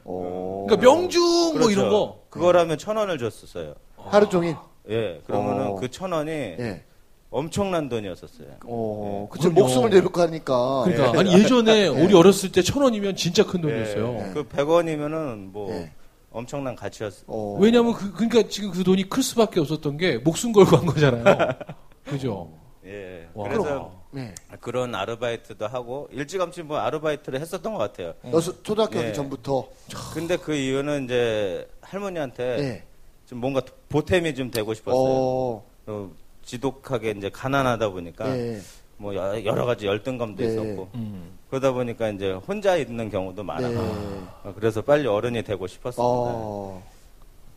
어, 0.04 0.66
그러니까 0.68 0.88
명중 0.92 1.24
뭐 1.24 1.54
그렇죠. 1.54 1.72
이런 1.72 1.90
거. 1.90 2.20
그거라면 2.30 2.78
천 2.78 2.98
원을 2.98 3.18
줬었어요. 3.18 3.74
하루 3.98 4.30
종일. 4.30 4.56
예. 4.90 5.22
그러면은 5.26 5.68
어. 5.68 5.76
그 5.76 5.88
천 5.90 6.12
원이 6.12 6.32
예. 6.32 6.84
엄청난 7.30 7.90
돈이었었어요. 7.90 8.48
어, 8.66 9.26
예. 9.26 9.30
그쵸. 9.32 9.50
그럼요. 9.50 9.62
목숨을 9.62 9.90
내놓고 9.90 10.22
하니까. 10.22 10.84
그러니까 10.86 11.20
아니 11.20 11.34
예전에 11.34 11.88
우리 11.88 12.14
어렸을 12.14 12.52
때 12.52 12.62
천 12.62 12.84
원이면 12.84 13.16
진짜 13.16 13.46
큰 13.46 13.62
돈이었어요. 13.62 14.18
예. 14.20 14.34
그 14.34 14.48
100원이면은 14.48 15.52
뭐 15.52 15.72
예. 15.74 15.92
엄청난 16.32 16.76
가치였어요. 16.76 17.26
어. 17.28 17.58
왜냐하면 17.60 17.94
그 17.94 18.12
그러니까 18.12 18.44
지금 18.50 18.72
그 18.72 18.84
돈이 18.84 19.10
클 19.10 19.24
수밖에 19.24 19.60
없었던 19.60 19.98
게 19.98 20.18
목숨 20.18 20.52
걸고 20.52 20.78
한 20.78 20.86
거잖아요. 20.86 21.38
그죠? 22.06 22.52
예. 22.86 23.28
와. 23.34 23.50
그래서 23.50 23.92
네. 24.12 24.34
그런 24.60 24.94
아르바이트도 24.94 25.66
하고 25.68 26.08
일찌감치 26.12 26.62
뭐 26.64 26.78
아르바이트를 26.78 27.40
했었던 27.40 27.74
것 27.74 27.80
같아요. 27.80 28.14
여섯, 28.32 28.64
초등학교 28.64 29.00
예. 29.00 29.12
전부터. 29.14 29.68
근데 30.14 30.38
그 30.38 30.54
이유는 30.54 31.06
이제 31.06 31.68
할머니한테 31.82 32.44
예. 32.60 32.84
좀 33.28 33.40
뭔가 33.40 33.62
보탬이 33.90 34.36
좀 34.36 34.52
되고 34.52 34.74
싶었어요. 34.74 35.02
어, 35.04 35.64
어, 35.88 36.12
지독하게 36.44 37.12
이제 37.18 37.30
가난하다 37.30 37.90
보니까 37.90 38.30
예. 38.38 38.60
뭐 38.98 39.16
여- 39.16 39.44
여러 39.46 39.66
가지 39.66 39.86
열등감도 39.86 40.44
네. 40.44 40.50
있었고 40.50 40.90
음. 40.96 41.32
그러다 41.50 41.72
보니까 41.72 42.10
이제 42.10 42.32
혼자 42.32 42.76
있는 42.78 43.10
경우도 43.10 43.44
많아. 43.44 43.68
네. 43.68 43.76
어, 43.78 44.54
그래서 44.56 44.82
빨리 44.82 45.08
어른이 45.08 45.44
되고 45.44 45.66
싶었습니다. 45.68 46.04
어, 46.06 46.84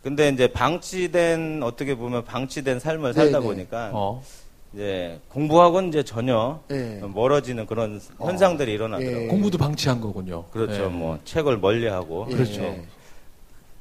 근데 0.02 0.28
이제 0.28 0.46
방치된 0.46 1.62
어떻게 1.64 1.96
보면 1.96 2.24
방치된 2.24 2.78
삶을 2.78 3.12
살다. 3.14 3.40
보니까 3.40 3.90
어. 3.92 4.22
이제 4.72 5.20
공부하고는 5.30 5.88
이제 5.88 6.04
전혀 6.04 6.60
예. 6.70 7.00
멀어지는 7.02 7.66
그런 7.66 8.00
현상들이 8.18 8.72
일어나더라고요. 8.72 9.22
예. 9.24 9.26
공부도 9.26 9.58
방치한 9.58 10.00
거군요. 10.00 10.44
그렇죠. 10.52 10.82
네. 10.82 10.88
뭐 10.88 11.18
책을 11.24 11.58
멀리하고 11.58 12.26
예. 12.30 12.34
그렇죠. 12.34 12.76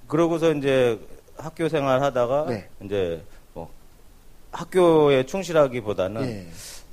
그러고서 0.08 0.51
이제 0.54 1.00
학교 1.38 1.70
생활 1.70 2.01
하다가 2.01 2.46
네. 2.50 2.68
이제 2.84 3.22
뭐 3.54 3.70
학교에 4.51 5.25
충실하기보다는 5.25 6.22
예. 6.24 6.48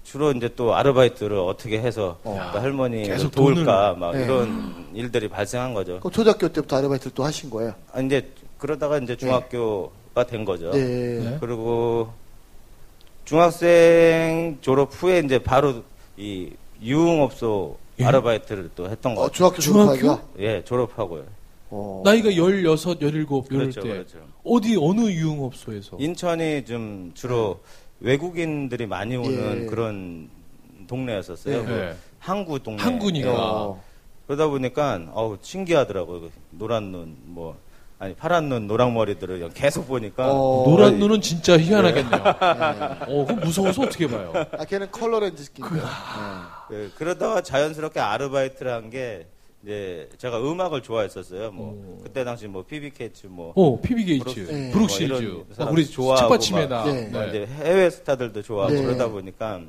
주로 0.04 0.30
이제 0.32 0.48
또 0.54 0.74
아르바이트를 0.74 1.38
어떻게 1.38 1.80
해서 1.80 2.18
어. 2.24 2.50
또 2.52 2.60
할머니 2.60 3.04
계속 3.04 3.30
도울까 3.30 3.94
막 3.94 4.12
네. 4.12 4.24
이런 4.24 4.90
일들이 4.94 5.28
발생한 5.28 5.72
거죠. 5.74 6.00
그럼 6.00 6.12
초등학교 6.12 6.48
때부터 6.48 6.76
아르바이트를 6.76 7.12
또 7.14 7.24
하신 7.24 7.50
거예요? 7.50 7.74
아, 7.92 8.00
이제 8.00 8.28
그러다가 8.58 8.98
이제 8.98 9.16
중학교가 9.16 10.24
된 10.26 10.44
거죠. 10.44 10.70
네. 10.70 10.78
네. 11.18 11.36
그리고 11.40 12.12
중학생 13.24 14.58
졸업 14.60 14.90
후에 14.92 15.20
이제 15.24 15.38
바로 15.38 15.82
이 16.16 16.50
유흥업소 16.82 17.78
예? 18.00 18.04
아르바이트를 18.04 18.70
또 18.74 18.88
했던 18.90 19.12
어, 19.12 19.22
거죠. 19.22 19.32
중학교 19.32 19.56
중학교? 19.60 19.96
졸업하기가? 20.00 20.28
예, 20.40 20.62
졸업하고요. 20.64 21.24
어. 21.74 22.02
나이가 22.04 22.30
16, 22.30 22.76
17 22.76 23.14
이럴 23.14 23.26
그렇죠, 23.48 23.80
때 23.80 23.88
그렇죠. 23.88 24.18
어디 24.44 24.76
어느 24.78 25.10
유흥업소에서 25.10 25.96
인천이 25.98 26.66
좀 26.66 27.12
주로 27.14 27.60
외국인들이 28.00 28.86
많이 28.86 29.16
오는 29.16 29.62
예. 29.62 29.66
그런 29.66 30.28
동네였었어요. 30.86 31.60
예. 31.60 31.64
그 31.64 31.70
네. 31.70 31.94
항구 32.18 32.62
동네. 32.62 32.82
항구니까. 32.82 33.28
예. 33.28 33.34
어. 33.34 33.82
그러다 34.26 34.48
보니까 34.48 35.00
어우 35.14 35.38
신기하더라고요. 35.40 36.20
그 36.20 36.30
노란 36.50 36.92
눈, 36.92 37.16
뭐 37.24 37.56
아니 37.98 38.14
파란 38.14 38.50
눈, 38.50 38.66
노랑 38.66 38.92
머리들을 38.92 39.48
계속 39.54 39.88
보니까 39.88 40.30
어. 40.30 40.64
노란 40.68 40.98
눈은 40.98 41.22
진짜 41.22 41.58
희한하겠네요. 41.58 42.22
어, 43.08 43.24
그럼 43.26 43.40
무서워서 43.40 43.82
어떻게 43.82 44.06
봐요? 44.08 44.30
아, 44.58 44.64
걔는 44.66 44.90
컬러 44.90 45.20
렌즈 45.20 45.50
끼고. 45.52 45.74
네. 45.74 45.80
그, 46.68 46.92
그러다가 46.96 47.40
자연스럽게 47.40 47.98
아르바이트를 47.98 48.70
한 48.72 48.90
게 48.90 49.26
이제 49.62 50.08
제가 50.18 50.40
음악을 50.40 50.82
좋아했었어요. 50.82 51.52
뭐 51.52 52.00
그때 52.02 52.24
당시 52.24 52.48
뭐 52.48 52.64
피비 52.64 52.90
케이츠 52.90 53.28
뭐 53.28 53.52
어, 53.54 53.80
피비 53.80 54.04
케이츠, 54.04 54.24
브룩스, 54.24 54.52
네. 54.52 54.70
브룩 54.72 55.32
뭐 55.32 55.40
어, 55.42 55.54
사람 55.54 55.72
우리 55.72 55.86
좋아하고 55.86 56.38
책받침에다. 56.38 56.84
막, 56.84 56.92
네. 56.92 57.08
뭐 57.08 57.20
네. 57.22 57.28
이제 57.28 57.46
해외 57.46 57.88
스타들도 57.88 58.42
좋아하고 58.42 58.74
네. 58.74 58.82
그러다 58.82 59.08
보니까 59.08 59.62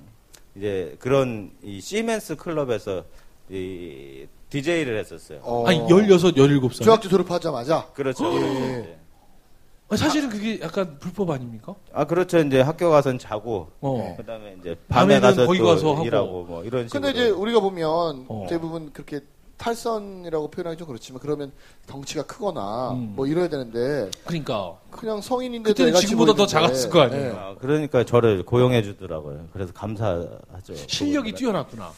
이제 0.56 0.96
그런 0.98 1.52
이 1.62 1.80
시멘스 1.80 2.38
클럽에서 2.38 3.04
이 3.52 4.26
DJ를 4.50 4.98
했었어요. 5.00 5.40
어. 5.44 5.66
아니 5.68 5.78
16, 5.88 6.36
17살. 6.36 6.82
중학교 6.82 7.08
졸업하자마자. 7.10 7.90
그렇죠. 7.94 8.34
예. 8.34 8.40
그렇죠. 8.40 8.80
이제. 8.80 8.98
아, 9.90 9.96
사실은 9.96 10.30
그게 10.30 10.60
약간 10.60 10.98
불법 10.98 11.30
아닙니까? 11.30 11.76
아 11.94 12.06
그렇죠. 12.06 12.40
이제 12.40 12.62
학교 12.62 12.90
가서는 12.90 13.20
자고 13.20 13.70
어. 13.80 14.16
그다음에 14.18 14.56
이제 14.60 14.76
밤에 14.88 15.20
가서 15.20 15.46
거기 15.46 15.60
또 15.60 15.66
가서 15.66 15.94
하고. 15.94 16.06
일하고 16.06 16.44
뭐 16.46 16.64
이런 16.64 16.88
식으로. 16.88 17.02
근데 17.02 17.20
이제 17.20 17.30
우리가 17.30 17.60
보면 17.60 18.26
어. 18.28 18.48
대부분 18.50 18.92
그렇게 18.92 19.20
탈선이라고 19.58 20.50
표현하기 20.50 20.78
좀 20.78 20.88
그렇지만 20.88 21.20
그러면 21.22 21.52
덩치가 21.88 22.24
크거나 22.24 22.92
음. 22.92 23.14
뭐 23.16 23.28
이래야 23.28 23.48
되는데 23.48 24.10
그러니까 24.26 24.76
그냥 24.92 25.22
성인인데 25.22 25.72
그때는 25.72 25.94
지금보다 25.96 26.34
더 26.34 26.46
작았을 26.46 26.90
거 26.90 27.02
아니에요. 27.02 27.36
아, 27.36 27.56
그러니까 27.60 28.04
저를 28.04 28.44
고용해 28.44 28.84
주더라고요. 28.84 29.48
그래서 29.54 29.72
감사하죠. 29.74 30.76
실력이. 30.88 31.34
뛰어났구나. 31.34 31.92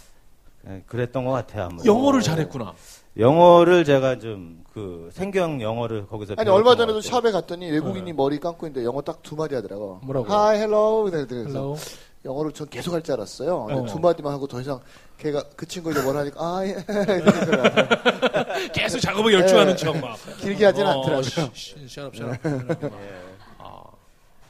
네, 0.64 0.84
그랬던 0.88 1.26
것 1.26 1.32
같아요. 1.32 1.66
아무래도. 1.66 1.86
영어를 1.86 2.22
잘했구나. 2.22 2.74
영어를 3.18 3.86
제가 3.86 4.20
좀 4.20 4.66
그 4.76 5.10
생계형 5.14 5.62
영어를 5.62 6.06
거기서 6.06 6.36
아니 6.38 6.50
얼마 6.50 6.72
것 6.72 6.80
전에도. 6.80 7.00
샵에 7.00 7.32
갔더니 7.32 7.72
외국인이 7.72 8.12
머리 8.12 8.42
감고 8.42 8.68
있는데 8.68 8.86
영어 8.86 9.02
딱 9.02 9.24
두 9.24 9.38
마디 9.38 9.56
하더라고. 9.56 10.02
뭐라고? 10.04 10.28
Hi, 10.30 10.58
hello. 10.58 11.04
그래서 11.10 11.26
hello. 11.34 11.78
영어를 12.26 12.52
전 12.52 12.68
계속 12.68 12.94
할 12.94 13.02
줄 13.04 13.14
알았어요. 13.14 13.56
어. 13.70 13.86
두 13.86 14.00
마디만 14.00 14.34
하고 14.34 14.48
더 14.48 14.60
이상 14.60 14.80
걔가 15.20 15.44
그 15.56 15.66
친구 15.68 15.92
이제 15.92 16.02
뭐라 16.02 16.22
하니까 16.22 16.40
아 16.42 16.66
예. 16.66 16.76
계속 18.74 19.00
작업에 19.00 19.32
열중하는 19.34 19.74
예. 19.74 19.76
척 19.78 19.96
막. 20.00 20.18
길게 20.40 20.66
하진 20.66 20.86
어, 20.86 20.90
않더라고요. 20.90 21.22
시- 21.22 21.50
시- 21.54 21.88
shut 21.88 22.07
up 22.07 22.16
shut 22.16 22.26
up. 22.26 22.34
예. 22.46 23.00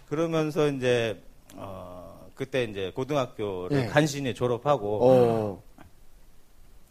그러면서 0.09 0.67
이제 0.69 1.21
어, 1.55 2.27
그때 2.33 2.63
이제 2.63 2.91
고등학교를 2.95 3.77
예. 3.83 3.85
간신히 3.87 4.33
졸업하고 4.33 4.99
어. 5.03 5.63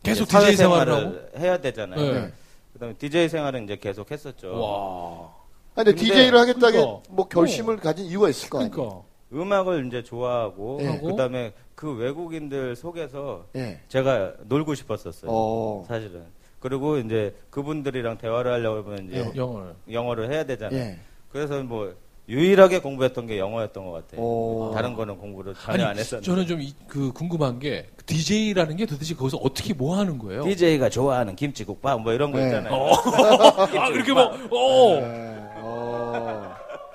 계속 0.02 0.28
DJ 0.28 0.56
생활을 0.56 1.30
해야 1.38 1.58
되잖아요. 1.58 2.12
네. 2.12 2.32
그다음에 2.74 2.94
DJ 2.94 3.28
생활은 3.30 3.64
이제 3.64 3.76
계속 3.76 4.10
했었죠. 4.10 4.60
와. 4.60 5.32
아니, 5.76 5.86
근데, 5.86 5.92
근데- 5.92 6.04
DJ를 6.14 6.38
하겠다게 6.40 6.78
그러니까. 6.78 7.02
뭐 7.08 7.26
결심을 7.26 7.78
가진 7.78 8.04
이유가 8.04 8.28
있을 8.28 8.50
거 8.50 8.58
아니에요. 8.58 9.04
음악을 9.34 9.86
이제 9.86 10.02
좋아하고 10.02 10.78
예. 10.82 10.98
그다음에 10.98 11.52
그 11.74 11.92
외국인들 11.94 12.76
속에서 12.76 13.46
예. 13.56 13.80
제가 13.88 14.34
놀고 14.46 14.74
싶었었어요. 14.74 15.30
어. 15.30 15.84
사실은. 15.88 16.22
그리고 16.60 16.96
이제 16.98 17.34
그분들이랑 17.50 18.16
대화를 18.18 18.52
하려고 18.52 18.90
하면 18.90 19.08
이제 19.08 19.18
예. 19.18 19.32
영어를. 19.36 19.74
영어를 19.90 20.32
해야 20.32 20.44
되잖아요. 20.44 20.78
예. 20.80 20.98
그래서 21.30 21.62
뭐 21.62 21.92
유일하게 22.26 22.78
공부했던 22.78 23.26
게 23.26 23.38
영어였던 23.38 23.84
것 23.84 23.92
같아요. 23.92 24.20
오. 24.22 24.70
다른 24.74 24.94
거는 24.94 25.18
공부를 25.18 25.52
전혀 25.54 25.84
안 25.84 25.98
했었는데. 25.98 26.24
저는 26.24 26.46
좀 26.46 26.60
그 26.88 27.12
궁금한 27.12 27.58
게 27.58 27.86
DJ라는 28.06 28.76
게 28.76 28.86
도대체 28.86 29.14
거기서 29.14 29.36
어떻게 29.38 29.74
뭐 29.74 29.96
하는 29.98 30.16
거예요? 30.16 30.42
DJ가 30.44 30.88
좋아하는 30.88 31.36
김치국밥 31.36 32.00
뭐 32.00 32.12
이런 32.14 32.32
거 32.32 32.38
네. 32.38 32.46
있잖아요. 32.46 32.72
아, 33.78 33.88
이렇게 33.88 34.12
뭐, 34.14 34.22
어, 34.22 35.00
예. 35.02 35.34
어. 35.56 35.83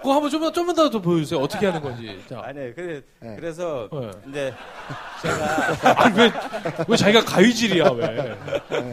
그거 0.01 0.13
한번 0.13 0.29
좀만, 0.29 0.53
좀만 0.53 0.75
더, 0.75 0.89
더 0.89 0.99
보여주세요. 1.01 1.39
어떻게 1.39 1.65
하는 1.65 1.81
건지. 1.81 2.19
자. 2.29 2.41
아니, 2.43 2.73
그래, 2.73 3.01
네. 3.19 3.35
그래서 3.35 3.89
네. 3.91 4.11
이제 4.29 4.53
제가 5.21 6.01
아니, 6.03 6.17
왜, 6.17 6.31
왜 6.87 6.97
자기가 6.97 7.25
가위질이야, 7.25 7.89
왜. 7.89 8.35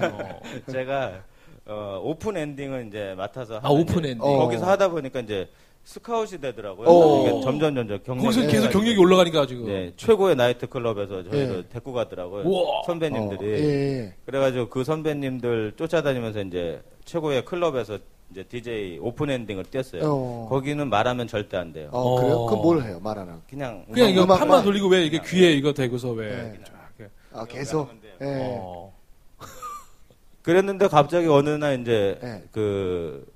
어. 0.07 0.41
제가 0.71 1.23
어, 1.67 2.01
오픈 2.03 2.37
엔딩을 2.37 2.87
이제 2.89 3.15
맡아서 3.17 3.61
아, 3.63 3.69
오픈 3.71 4.05
엔딩. 4.05 4.21
어. 4.21 4.39
거기서 4.39 4.67
하다 4.67 4.89
보니까 4.89 5.21
이제 5.21 5.49
스카웃이 5.85 6.41
되더라고요. 6.41 6.89
어. 6.89 7.23
이게 7.23 7.41
점점 7.43 7.75
점점 7.77 8.03
경력이 8.05 8.25
거기서 8.27 8.51
계속. 8.51 8.71
경력이 8.71 8.99
올라가니까 8.99 9.47
지금. 9.47 9.67
네, 9.67 9.93
최고의 9.97 10.35
나이트 10.35 10.67
클럽에서 10.67 11.23
저희를 11.23 11.59
예. 11.59 11.69
데리고 11.69 11.93
가더라고요. 11.93 12.45
우와. 12.45 12.83
선배님들이. 12.87 13.47
어. 13.47 13.57
예. 13.57 14.15
그래가지고 14.27 14.69
그 14.69 14.83
선배님들 14.83 15.75
쫓아다니면서 15.77 16.41
이제 16.41 16.83
최고의 17.05 17.45
클럽에서 17.45 17.99
이제 18.31 18.43
DJ 18.43 18.99
오픈 19.01 19.31
엔딩을 19.31 19.65
뛰었어요. 19.65 20.03
어. 20.05 20.47
거기는 20.51 20.89
말하면 20.89 21.29
절대 21.29 21.57
안 21.57 21.73
돼요. 21.73 21.89
어, 21.93 22.17
그래요? 22.21 22.35
어. 22.35 22.47
그럼 22.47 22.63
뭘 22.63 22.83
해요, 22.83 22.99
말하는? 23.01 23.35
그냥 23.49 23.85
그냥 23.93 24.11
이거 24.11 24.25
음악만- 24.27 24.39
판만 24.39 24.65
돌리고 24.65 24.89
왜 24.89 25.05
이게 25.05 25.21
귀에 25.25 25.53
이거 25.53 25.73
대고서 25.73 26.11
왜. 26.11 26.29
네. 26.31 26.61
쫙 26.65 26.91
이렇게. 26.99 27.13
아, 27.33 27.45
계속. 27.45 27.89
예. 28.21 28.25
어. 28.61 28.93
그랬는데 30.43 30.89
갑자기 30.89 31.27
어느 31.29 31.51
날 31.51 31.81
이제 31.81 32.19
네. 32.21 32.43
그 32.53 33.27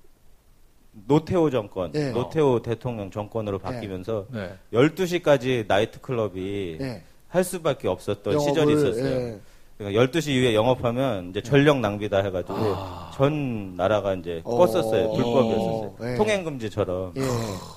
노태우 1.07 1.51
정권, 1.51 1.93
네. 1.93 2.11
노태우 2.11 2.61
대통령 2.63 3.11
정권으로 3.11 3.59
바뀌면서 3.61 4.27
네. 4.33 4.55
12시까지 4.73 5.67
나이트 5.69 6.01
클럽이 6.01 6.79
예. 6.81 7.03
할 7.29 7.45
수밖에 7.45 7.87
없었던 7.87 8.33
영업을, 8.35 8.49
시절이 8.49 8.73
있었어요. 8.75 9.21
예. 9.21 9.41
그러니까 9.81 10.03
12시 10.05 10.29
이후에 10.33 10.55
영업하면 10.55 11.31
이제 11.31 11.41
전력 11.41 11.79
낭비다 11.81 12.19
해가지고 12.19 12.55
아. 12.77 13.11
전 13.15 13.77
나라가 13.77 14.13
이제 14.13 14.43
어. 14.45 14.59
껐었어요. 14.59 15.15
불법이었었어요. 15.17 15.95
예. 16.03 16.17
통행금지처럼. 16.17 17.13
예. 17.17 17.21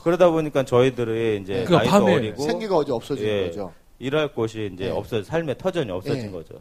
그러다 0.04 0.30
보니까 0.30 0.64
저희들이 0.66 1.40
이제 1.42 1.64
그 1.66 1.72
나이도 1.74 1.90
밤에 1.90 2.14
어리고 2.16 2.44
생기가 2.44 2.76
어제 2.76 2.92
없어진 2.92 3.26
예. 3.26 3.46
거죠. 3.46 3.72
일할 4.00 4.34
곳이 4.34 4.70
이제 4.74 4.88
예. 4.88 4.90
없어 4.90 5.24
삶의 5.24 5.58
터전이 5.58 5.90
없어진 5.92 6.26
예. 6.28 6.30
거죠. 6.32 6.56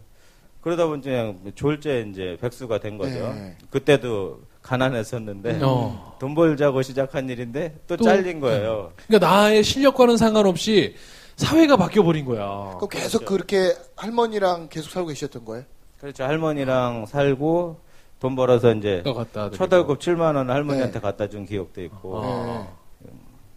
그러다 0.60 0.86
보니 0.86 1.02
그냥 1.02 1.36
졸제 1.56 2.06
이제 2.12 2.36
백수가 2.40 2.78
된 2.78 2.96
거죠. 2.96 3.16
예. 3.16 3.56
그때도 3.70 4.38
가난했었는데 4.62 5.58
어. 5.64 6.16
돈 6.20 6.36
벌자고 6.36 6.82
시작한 6.82 7.28
일인데 7.28 7.74
또, 7.88 7.96
또- 7.96 8.04
잘린 8.04 8.38
거예요. 8.38 8.92
그러니까 9.08 9.26
나의 9.28 9.64
실력과는 9.64 10.16
상관없이 10.16 10.94
사회가 11.42 11.76
바뀌어 11.76 12.02
버린 12.02 12.24
거야. 12.24 12.74
그럼 12.76 12.88
계속 12.88 13.24
그렇게 13.24 13.74
할머니랑 13.96 14.68
계속 14.68 14.90
살고 14.90 15.08
계셨던 15.08 15.44
거예요? 15.44 15.64
그렇죠. 15.98 16.24
할머니랑 16.24 17.06
살고 17.06 17.80
돈 18.20 18.36
벌어서 18.36 18.72
이제 18.74 19.02
또 19.04 19.14
갖다 19.14 19.50
드리고. 19.50 19.56
초달급 19.56 19.98
7만 19.98 20.36
원 20.36 20.50
할머니한테 20.50 20.94
네. 20.94 21.00
갖다 21.00 21.28
준 21.28 21.44
기억도 21.44 21.82
있고 21.82 22.22
아. 22.24 22.68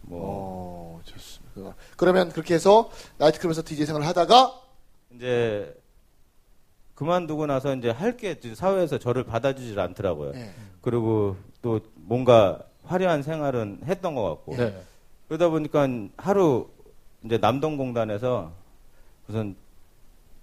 뭐 0.02 0.20
어, 0.22 1.00
좋습니다. 1.04 1.74
그러면 1.96 2.30
그렇게 2.30 2.54
해서 2.54 2.90
나이트클럽에서 3.18 3.62
DJ 3.62 3.86
생활을 3.86 4.06
하다가 4.06 4.52
이제 5.14 5.74
그만두고 6.94 7.46
나서 7.46 7.74
이제 7.74 7.90
할 7.90 8.16
게 8.16 8.38
사회에서 8.54 8.98
저를 8.98 9.24
받아주질 9.24 9.78
않더라고요. 9.78 10.32
예. 10.34 10.50
그리고 10.80 11.36
또 11.62 11.80
뭔가 11.94 12.60
화려한 12.84 13.22
생활은 13.22 13.80
했던 13.84 14.14
것 14.14 14.22
같고 14.22 14.56
네. 14.56 14.80
그러다 15.28 15.48
보니까 15.48 15.88
하루 16.16 16.68
이제 17.26 17.38
남동공단에서 17.38 18.52
무슨 19.26 19.56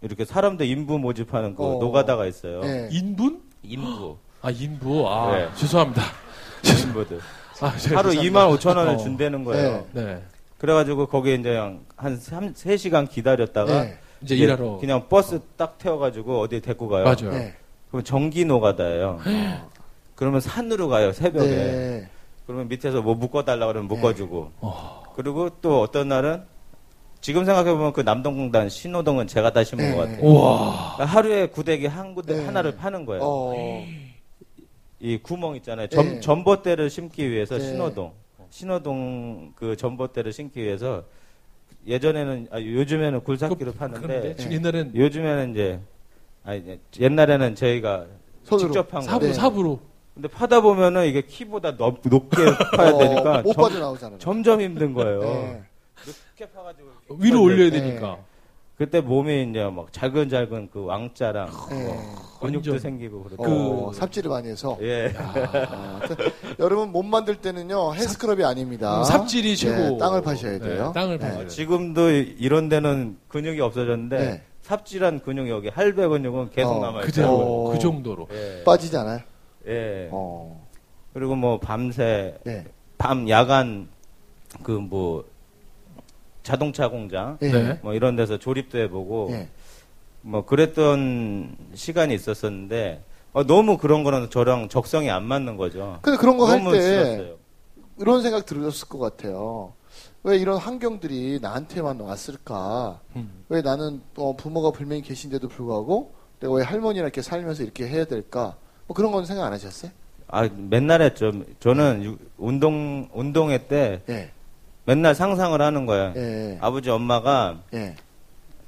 이렇게 0.01 0.25
사람들 0.25 0.65
인부 0.65 0.99
모집하는 0.99 1.55
그 1.55 1.63
어. 1.63 1.79
노가다가 1.79 2.25
있어요. 2.27 2.61
예. 2.65 2.89
인분? 2.91 3.41
인부 3.63 4.17
아, 4.41 4.51
인부. 4.51 5.09
아, 5.09 5.31
네. 5.31 5.49
죄송합니다. 5.55 6.01
인부들 6.85 7.19
아, 7.61 7.77
제가 7.77 7.99
하루 7.99 8.11
죄송합니다. 8.11 8.47
2만 8.47 8.59
5천 8.59 8.77
원을 8.77 8.93
어. 8.95 8.97
준다는 8.97 9.43
거예요. 9.45 9.87
네. 9.93 10.03
네. 10.03 10.23
그래가지고 10.57 11.07
거기에 11.07 11.35
이제 11.35 11.55
한 11.95 12.17
3, 12.17 12.53
3시간 12.53 13.09
기다렸다가 13.09 13.85
예. 13.85 13.97
이제 14.21 14.35
일하러. 14.35 14.77
그냥 14.79 15.07
버스 15.07 15.39
딱 15.57 15.77
태워가지고 15.77 16.41
어디 16.41 16.61
데리고 16.61 16.89
가요. 16.89 17.05
맞아요. 17.05 17.33
예. 17.33 17.55
그럼 17.89 18.03
전기 18.03 18.43
노가다예요. 18.45 19.19
그러면 20.15 20.41
산으로 20.41 20.89
가요 20.89 21.11
새벽에. 21.13 21.49
네. 21.49 22.09
그러면 22.45 22.67
밑에서 22.67 23.01
뭐 23.01 23.15
묶어달라 23.15 23.67
그러면 23.67 23.87
묶어주고. 23.87 24.51
어. 24.59 25.03
그리고 25.15 25.49
또 25.61 25.81
어떤 25.81 26.09
날은 26.09 26.43
지금 27.23 27.45
생각해보면 27.45 27.93
그 27.93 28.01
남동공단 28.01 28.67
신호등은 28.67 29.27
제가 29.27 29.53
다 29.53 29.63
심은 29.63 29.85
네. 29.91 29.95
것 29.95 30.01
같아요. 30.01 30.19
우와. 30.27 30.95
그러니까 30.95 31.05
하루에 31.05 31.45
구데기 31.47 31.87
한 31.87 32.13
구데 32.15 32.35
네. 32.35 32.45
하나를 32.45 32.75
파는 32.75 33.05
거예요. 33.05 33.21
어. 33.23 33.85
이 34.99 35.17
구멍 35.23 35.55
있잖아요. 35.55 35.87
점, 35.87 36.05
네. 36.05 36.19
전봇대를 36.19 36.89
심기 36.89 37.31
위해서 37.31 37.57
네. 37.57 37.63
신호동. 37.63 38.11
신호동 38.49 39.53
그 39.55 39.77
전봇대를 39.77 40.33
심기 40.33 40.61
위해서 40.61 41.03
예전에는 41.87 42.47
아, 42.51 42.59
요즘에는 42.59 43.23
굴삭기로 43.23 43.71
그런데 43.71 43.99
파는데 44.01 44.35
지금 44.35 44.51
옛날엔 44.51 44.91
요즘에는 44.93 45.51
이제 45.51 45.79
아니 46.43 46.77
옛날에는 46.99 47.55
저희가 47.55 48.05
손으로. 48.43 48.67
직접 48.67 48.93
한 48.93 49.01
사부, 49.01 49.19
거예요. 49.19 49.33
네. 49.33 49.39
사부로. 49.39 49.79
근데 50.13 50.27
파다 50.27 50.59
보면은 50.59 51.05
이게 51.05 51.21
키보다 51.21 51.77
높, 51.77 52.01
높게 52.03 52.35
파야 52.75 52.91
어, 52.91 52.97
되니까 52.97 53.41
못 53.43 53.53
점, 53.53 53.63
빠져 53.63 53.79
나오잖아요. 53.79 54.19
점점 54.19 54.59
힘든 54.59 54.93
거예요. 54.93 55.63
네. 56.05 56.11
높게 56.37 56.51
파가지고 56.51 56.87
위로 57.19 57.43
올려야 57.43 57.69
네. 57.69 57.79
되니까. 57.81 58.17
그때 58.77 58.99
몸이 59.01 59.49
이제 59.49 59.63
막 59.65 59.93
잘근잘근 59.93 60.69
그 60.73 60.83
왕자랑 60.85 61.47
네. 61.69 61.85
뭐 61.85 62.39
근육도 62.41 62.71
완전. 62.71 62.79
생기고 62.79 63.23
그러고 63.23 63.43
어, 63.45 63.89
그- 63.91 63.95
삽질을 63.95 64.29
많이 64.31 64.49
해서. 64.49 64.77
예. 64.81 65.13
아, 65.15 65.99
여러분 66.59 66.91
몸 66.91 67.07
만들 67.09 67.35
때는요 67.35 67.93
헬스클럽이 67.93 68.43
아닙니다. 68.43 68.99
음, 68.99 69.03
삽질이 69.03 69.49
네, 69.49 69.55
최고. 69.55 69.97
땅을 69.99 70.21
파셔야 70.23 70.53
네, 70.53 70.59
돼요. 70.59 70.91
땅을 70.93 71.19
네. 71.19 71.23
파셔야 71.25 71.37
돼요. 71.41 71.47
지금도 71.47 72.09
이런 72.09 72.67
데는 72.67 73.17
근육이 73.27 73.61
없어졌는데 73.61 74.17
네. 74.17 74.43
삽질한 74.63 75.21
근육이 75.21 75.49
여기 75.51 75.69
할배 75.69 76.07
근육은 76.07 76.49
계속 76.49 76.77
어, 76.77 76.79
남아 76.79 76.99
있어요. 77.01 77.05
그대로. 77.05 77.29
어. 77.67 77.71
그 77.73 77.79
정도로. 77.79 78.27
예. 78.31 78.63
빠지지 78.63 78.97
않아요? 78.97 79.19
예. 79.67 80.09
어. 80.11 80.65
그리고 81.13 81.35
뭐 81.35 81.59
밤새 81.59 82.37
네. 82.43 82.65
밤 82.97 83.29
야간 83.29 83.87
그 84.63 84.71
뭐 84.71 85.25
자동차 86.43 86.89
공장 86.89 87.37
예. 87.41 87.51
네. 87.51 87.79
뭐 87.81 87.93
이런 87.93 88.15
데서 88.15 88.37
조립도 88.37 88.77
해보고 88.79 89.29
예. 89.31 89.47
뭐 90.21 90.45
그랬던 90.45 91.55
시간이 91.73 92.13
있었었는데 92.13 93.03
어, 93.33 93.43
너무 93.45 93.77
그런 93.77 94.03
거는 94.03 94.29
저랑 94.29 94.69
적성이 94.69 95.09
안 95.09 95.23
맞는 95.23 95.57
거죠. 95.57 95.99
근데 96.01 96.17
그런 96.17 96.37
거 96.37 96.45
할 96.45 96.61
때. 96.71 97.33
이런 97.99 98.21
생각 98.21 98.45
들으셨을 98.45 98.87
것 98.87 98.99
같아요. 98.99 99.73
왜 100.23 100.37
이런 100.37 100.57
환경들이 100.57 101.39
나한테만 101.41 101.99
왔을까? 101.99 102.99
음. 103.15 103.43
왜 103.49 103.61
나는 103.61 104.01
어, 104.17 104.35
부모가 104.35 104.71
분명히 104.71 105.01
계신데도 105.01 105.47
불구하고 105.47 106.13
내가 106.39 106.53
왜 106.53 106.63
할머니랑 106.63 107.05
이렇게 107.05 107.21
살면서 107.21 107.63
이렇게 107.63 107.87
해야 107.87 108.05
될까? 108.05 108.55
뭐 108.87 108.95
그런 108.95 109.11
건 109.11 109.25
생각 109.25 109.45
안 109.45 109.53
하셨어요? 109.53 109.91
아 110.27 110.47
맨날 110.55 111.01
했죠. 111.01 111.31
저는 111.59 112.03
유- 112.03 112.17
운동 112.37 113.09
운동회 113.13 113.67
때 113.67 114.01
예. 114.09 114.31
맨날 114.85 115.15
상상을 115.15 115.59
하는 115.61 115.85
거예요. 115.85 116.13
예. 116.15 116.57
아버지 116.61 116.89
엄마가 116.89 117.59
예. 117.73 117.95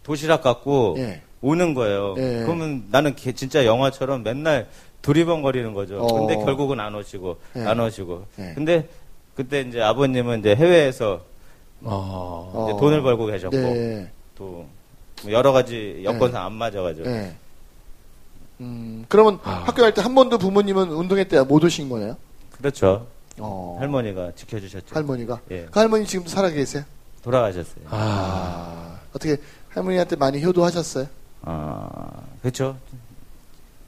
도시락 0.03 0.41
갖고 0.43 0.95
예. 0.97 1.21
오는 1.41 1.73
거예요. 1.73 2.15
예. 2.17 2.43
그러면 2.45 2.85
나는 2.89 3.15
개- 3.15 3.33
진짜 3.33 3.65
영화처럼 3.65 4.23
맨날 4.23 4.67
두리번거리는 5.01 5.73
거죠. 5.73 5.99
어. 5.99 6.19
근데 6.19 6.35
결국은 6.43 6.79
안 6.79 6.95
오시고 6.95 7.37
네. 7.53 7.65
안 7.65 7.79
오시고. 7.79 8.25
네. 8.37 8.53
근데 8.55 8.87
그때 9.35 9.61
이제 9.61 9.81
아버님은 9.81 10.39
이제 10.39 10.55
해외에서 10.55 11.21
어. 11.81 12.63
이제 12.67 12.73
어. 12.73 12.79
돈을 12.79 13.01
벌고 13.03 13.25
계셨고 13.27 13.55
네. 13.55 14.09
또뭐 14.37 14.67
여러 15.29 15.51
가지 15.51 16.01
여건상 16.03 16.45
안 16.45 16.53
맞아가지고 16.53 17.07
네. 17.09 17.35
음, 18.61 19.05
그러면 19.09 19.39
아. 19.43 19.63
학교 19.65 19.81
갈 19.81 19.93
때 19.93 20.01
한 20.01 20.15
번도 20.15 20.37
부모님은 20.37 20.89
운동회 20.89 21.25
때 21.25 21.39
못 21.43 21.61
오신 21.63 21.89
거네요? 21.89 22.15
그렇죠. 22.57 23.05
어. 23.39 23.77
할머니가 23.79 24.31
지켜주셨죠. 24.35 24.95
할머니가. 24.95 25.41
예. 25.51 25.65
그 25.71 25.79
할머니 25.79 26.05
지금도 26.05 26.29
살아 26.29 26.49
계세요? 26.49 26.83
돌아가셨어요. 27.21 27.85
아. 27.89 27.95
아. 27.97 28.99
어떻게 29.13 29.37
할머니한테 29.69 30.15
많이 30.15 30.43
효도하셨어요? 30.43 31.07
아, 31.41 32.11
그렇죠. 32.41 32.77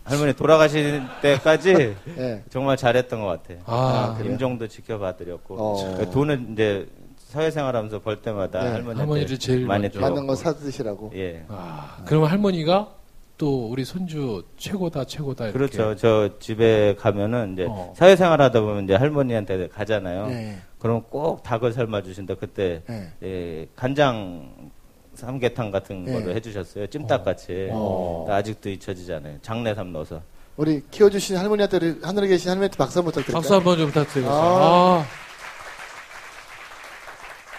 할머니 0.03 0.33
돌아가실 0.33 1.03
때까지 1.21 1.95
예. 2.17 2.43
정말 2.49 2.77
잘했던 2.77 3.21
것 3.21 3.27
같아요. 3.27 3.59
아. 3.65 4.15
그래요? 4.17 4.33
임종도 4.33 4.67
지켜봐드렸고 4.67 5.55
어. 5.57 6.11
돈은 6.11 6.53
이제 6.53 6.87
사회생활하면서 7.29 7.99
벌 8.01 8.21
때마다 8.21 8.59
네. 8.63 8.69
할머니한테 8.69 8.99
할머니를 8.99 9.37
제일 9.37 9.65
많이 9.65 9.83
먼저. 9.83 9.97
드렸고. 9.99 10.13
맞는 10.15 10.27
거 10.27 10.35
사드시라고. 10.35 11.11
예. 11.15 11.43
아, 11.49 11.97
그러면 12.05 12.29
할머니가 12.29 12.89
또 13.37 13.67
우리 13.69 13.85
손주 13.85 14.43
최고다 14.57 15.05
최고다 15.05 15.45
이렇게. 15.45 15.57
그렇죠. 15.57 15.95
저 15.95 16.39
집에 16.39 16.95
가면은 16.95 17.53
이제 17.53 17.67
어. 17.69 17.93
사회생활 17.95 18.41
하다 18.41 18.61
보면 18.61 18.85
이제 18.85 18.95
할머니한테 18.95 19.67
가잖아요. 19.67 20.27
네. 20.27 20.57
그럼 20.79 21.03
꼭 21.09 21.43
닭을 21.43 21.73
삶아 21.73 22.01
주신다. 22.03 22.35
그때 22.35 22.81
네. 22.87 23.11
예, 23.23 23.67
간장 23.75 24.71
삼계탕 25.13 25.71
같은 25.71 26.05
네. 26.05 26.13
거를 26.13 26.35
해주셨어요. 26.35 26.87
찜닭 26.87 27.23
같이. 27.23 27.69
어. 27.71 28.25
아직도 28.29 28.69
잊혀지지 28.69 29.13
않아요. 29.13 29.37
장내삼 29.41 29.91
넣어서. 29.91 30.21
우리 30.55 30.81
키워주신 30.89 31.37
할머니한테 31.37 31.97
하늘에 32.01 32.27
계신 32.27 32.49
할머니한테 32.49 32.77
박수 32.77 32.99
한번 32.99 33.11
부탁드릴까요? 33.11 33.41
박수 33.41 33.53
한번 33.53 33.77
좀 33.77 33.87
부탁드리겠습니다. 33.87 34.33
아. 34.33 34.99
아. 34.99 35.05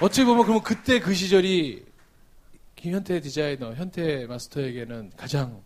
어찌 0.01 0.25
보면 0.25 0.43
그러면 0.45 0.63
그때 0.63 1.01
그 1.01 1.15
시절이 1.15 1.85
김현태 2.77 3.21
디자이너, 3.21 3.73
현태 3.75 4.27
마스터에게는 4.27 5.11
가장 5.17 5.61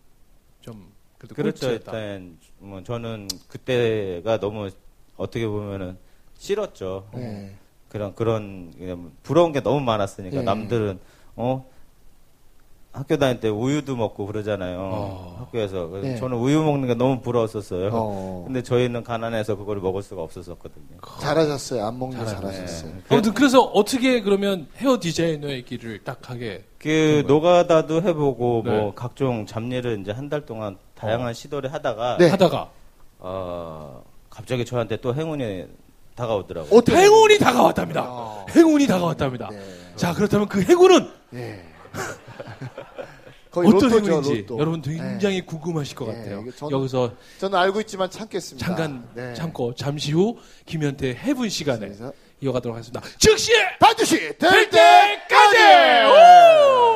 좀 0.62 0.90
그래도 1.18 1.34
그렇죠. 1.34 1.66
꿀찌였다. 1.68 1.98
일단 1.98 2.38
뭐 2.58 2.82
저는 2.82 3.28
그때가 3.48 4.40
너무 4.40 4.70
어떻게 5.16 5.46
보면은 5.46 5.98
싫었죠. 6.38 7.08
네. 7.14 7.54
그런 7.88 8.14
그런 8.14 8.72
그냥 8.78 9.12
부러운 9.22 9.52
게 9.52 9.60
너무 9.60 9.80
많았으니까 9.80 10.38
네. 10.38 10.42
남들은 10.42 10.98
어 11.36 11.70
학교 12.92 13.16
다닐 13.16 13.40
때 13.40 13.48
우유도 13.48 13.96
먹고 13.96 14.26
그러잖아요. 14.26 14.78
어. 14.78 15.36
학교에서 15.40 15.88
그래서 15.88 16.08
네. 16.08 16.16
저는 16.16 16.36
우유 16.36 16.62
먹는 16.62 16.88
게 16.88 16.94
너무 16.94 17.20
부러웠었어요. 17.22 17.88
어. 17.90 18.42
근데 18.46 18.62
저희는 18.62 19.02
가난해서 19.02 19.56
그걸 19.56 19.78
먹을 19.78 20.02
수가 20.02 20.22
없었었거든요. 20.22 20.98
잘하셨어요. 21.20 21.86
안 21.86 21.98
먹는 21.98 22.18
거 22.18 22.26
잘하네. 22.26 22.52
잘하셨어요. 22.52 22.92
아무튼 23.08 23.32
그래서 23.32 23.62
어떻게 23.62 24.20
그러면 24.20 24.68
헤어 24.76 24.98
디자이너의 25.00 25.64
길을 25.64 26.04
딱 26.04 26.28
하게 26.28 26.64
그 26.78 27.24
노가다도 27.26 28.02
해보고 28.02 28.62
네. 28.66 28.70
뭐 28.78 28.94
각종 28.94 29.46
잡일을 29.46 30.00
이제 30.02 30.12
한 30.12 30.28
달 30.28 30.44
동안 30.44 30.76
다양한 30.94 31.32
시도를 31.32 31.72
하다가 31.72 32.18
네. 32.18 32.28
하다가 32.28 32.70
어, 33.20 34.02
갑자기 34.28 34.64
저한테 34.66 34.96
또 34.98 35.14
행운이 35.14 35.64
다가오더라고요. 36.14 36.78
어떻게- 36.78 36.98
행운이 36.98 37.38
다가왔답니다. 37.38 38.02
아. 38.06 38.46
행운이 38.54 38.86
다가왔답니다. 38.86 39.48
네. 39.50 39.60
자 39.96 40.12
그렇다면 40.12 40.46
그 40.48 40.60
행운은 40.62 41.08
예. 41.34 41.38
거의 41.38 41.62
어떤 43.54 43.70
로또죠, 43.72 43.96
행운인지 43.96 44.40
로또. 44.42 44.58
여러분 44.58 44.80
네. 44.80 44.96
굉장히 44.96 45.44
궁금하실 45.44 45.94
것 45.94 46.06
네, 46.06 46.16
같아요. 46.18 46.44
저는- 46.58 46.70
여기서 46.70 47.12
저는 47.38 47.58
알고 47.58 47.80
있지만 47.82 48.08
참겠습니다. 48.10 48.66
잠깐 48.66 49.06
네. 49.14 49.34
참고 49.34 49.74
잠시 49.74 50.12
후 50.12 50.38
김현태 50.64 51.10
해분 51.14 51.50
시간에 51.50 51.92
이어가도록 52.40 52.74
하겠습니다. 52.76 53.02
즉시 53.18 53.52
반드시 53.78 54.16
될 54.38 54.50
될 54.50 54.70
때까지! 54.70 55.56
우! 56.08 56.91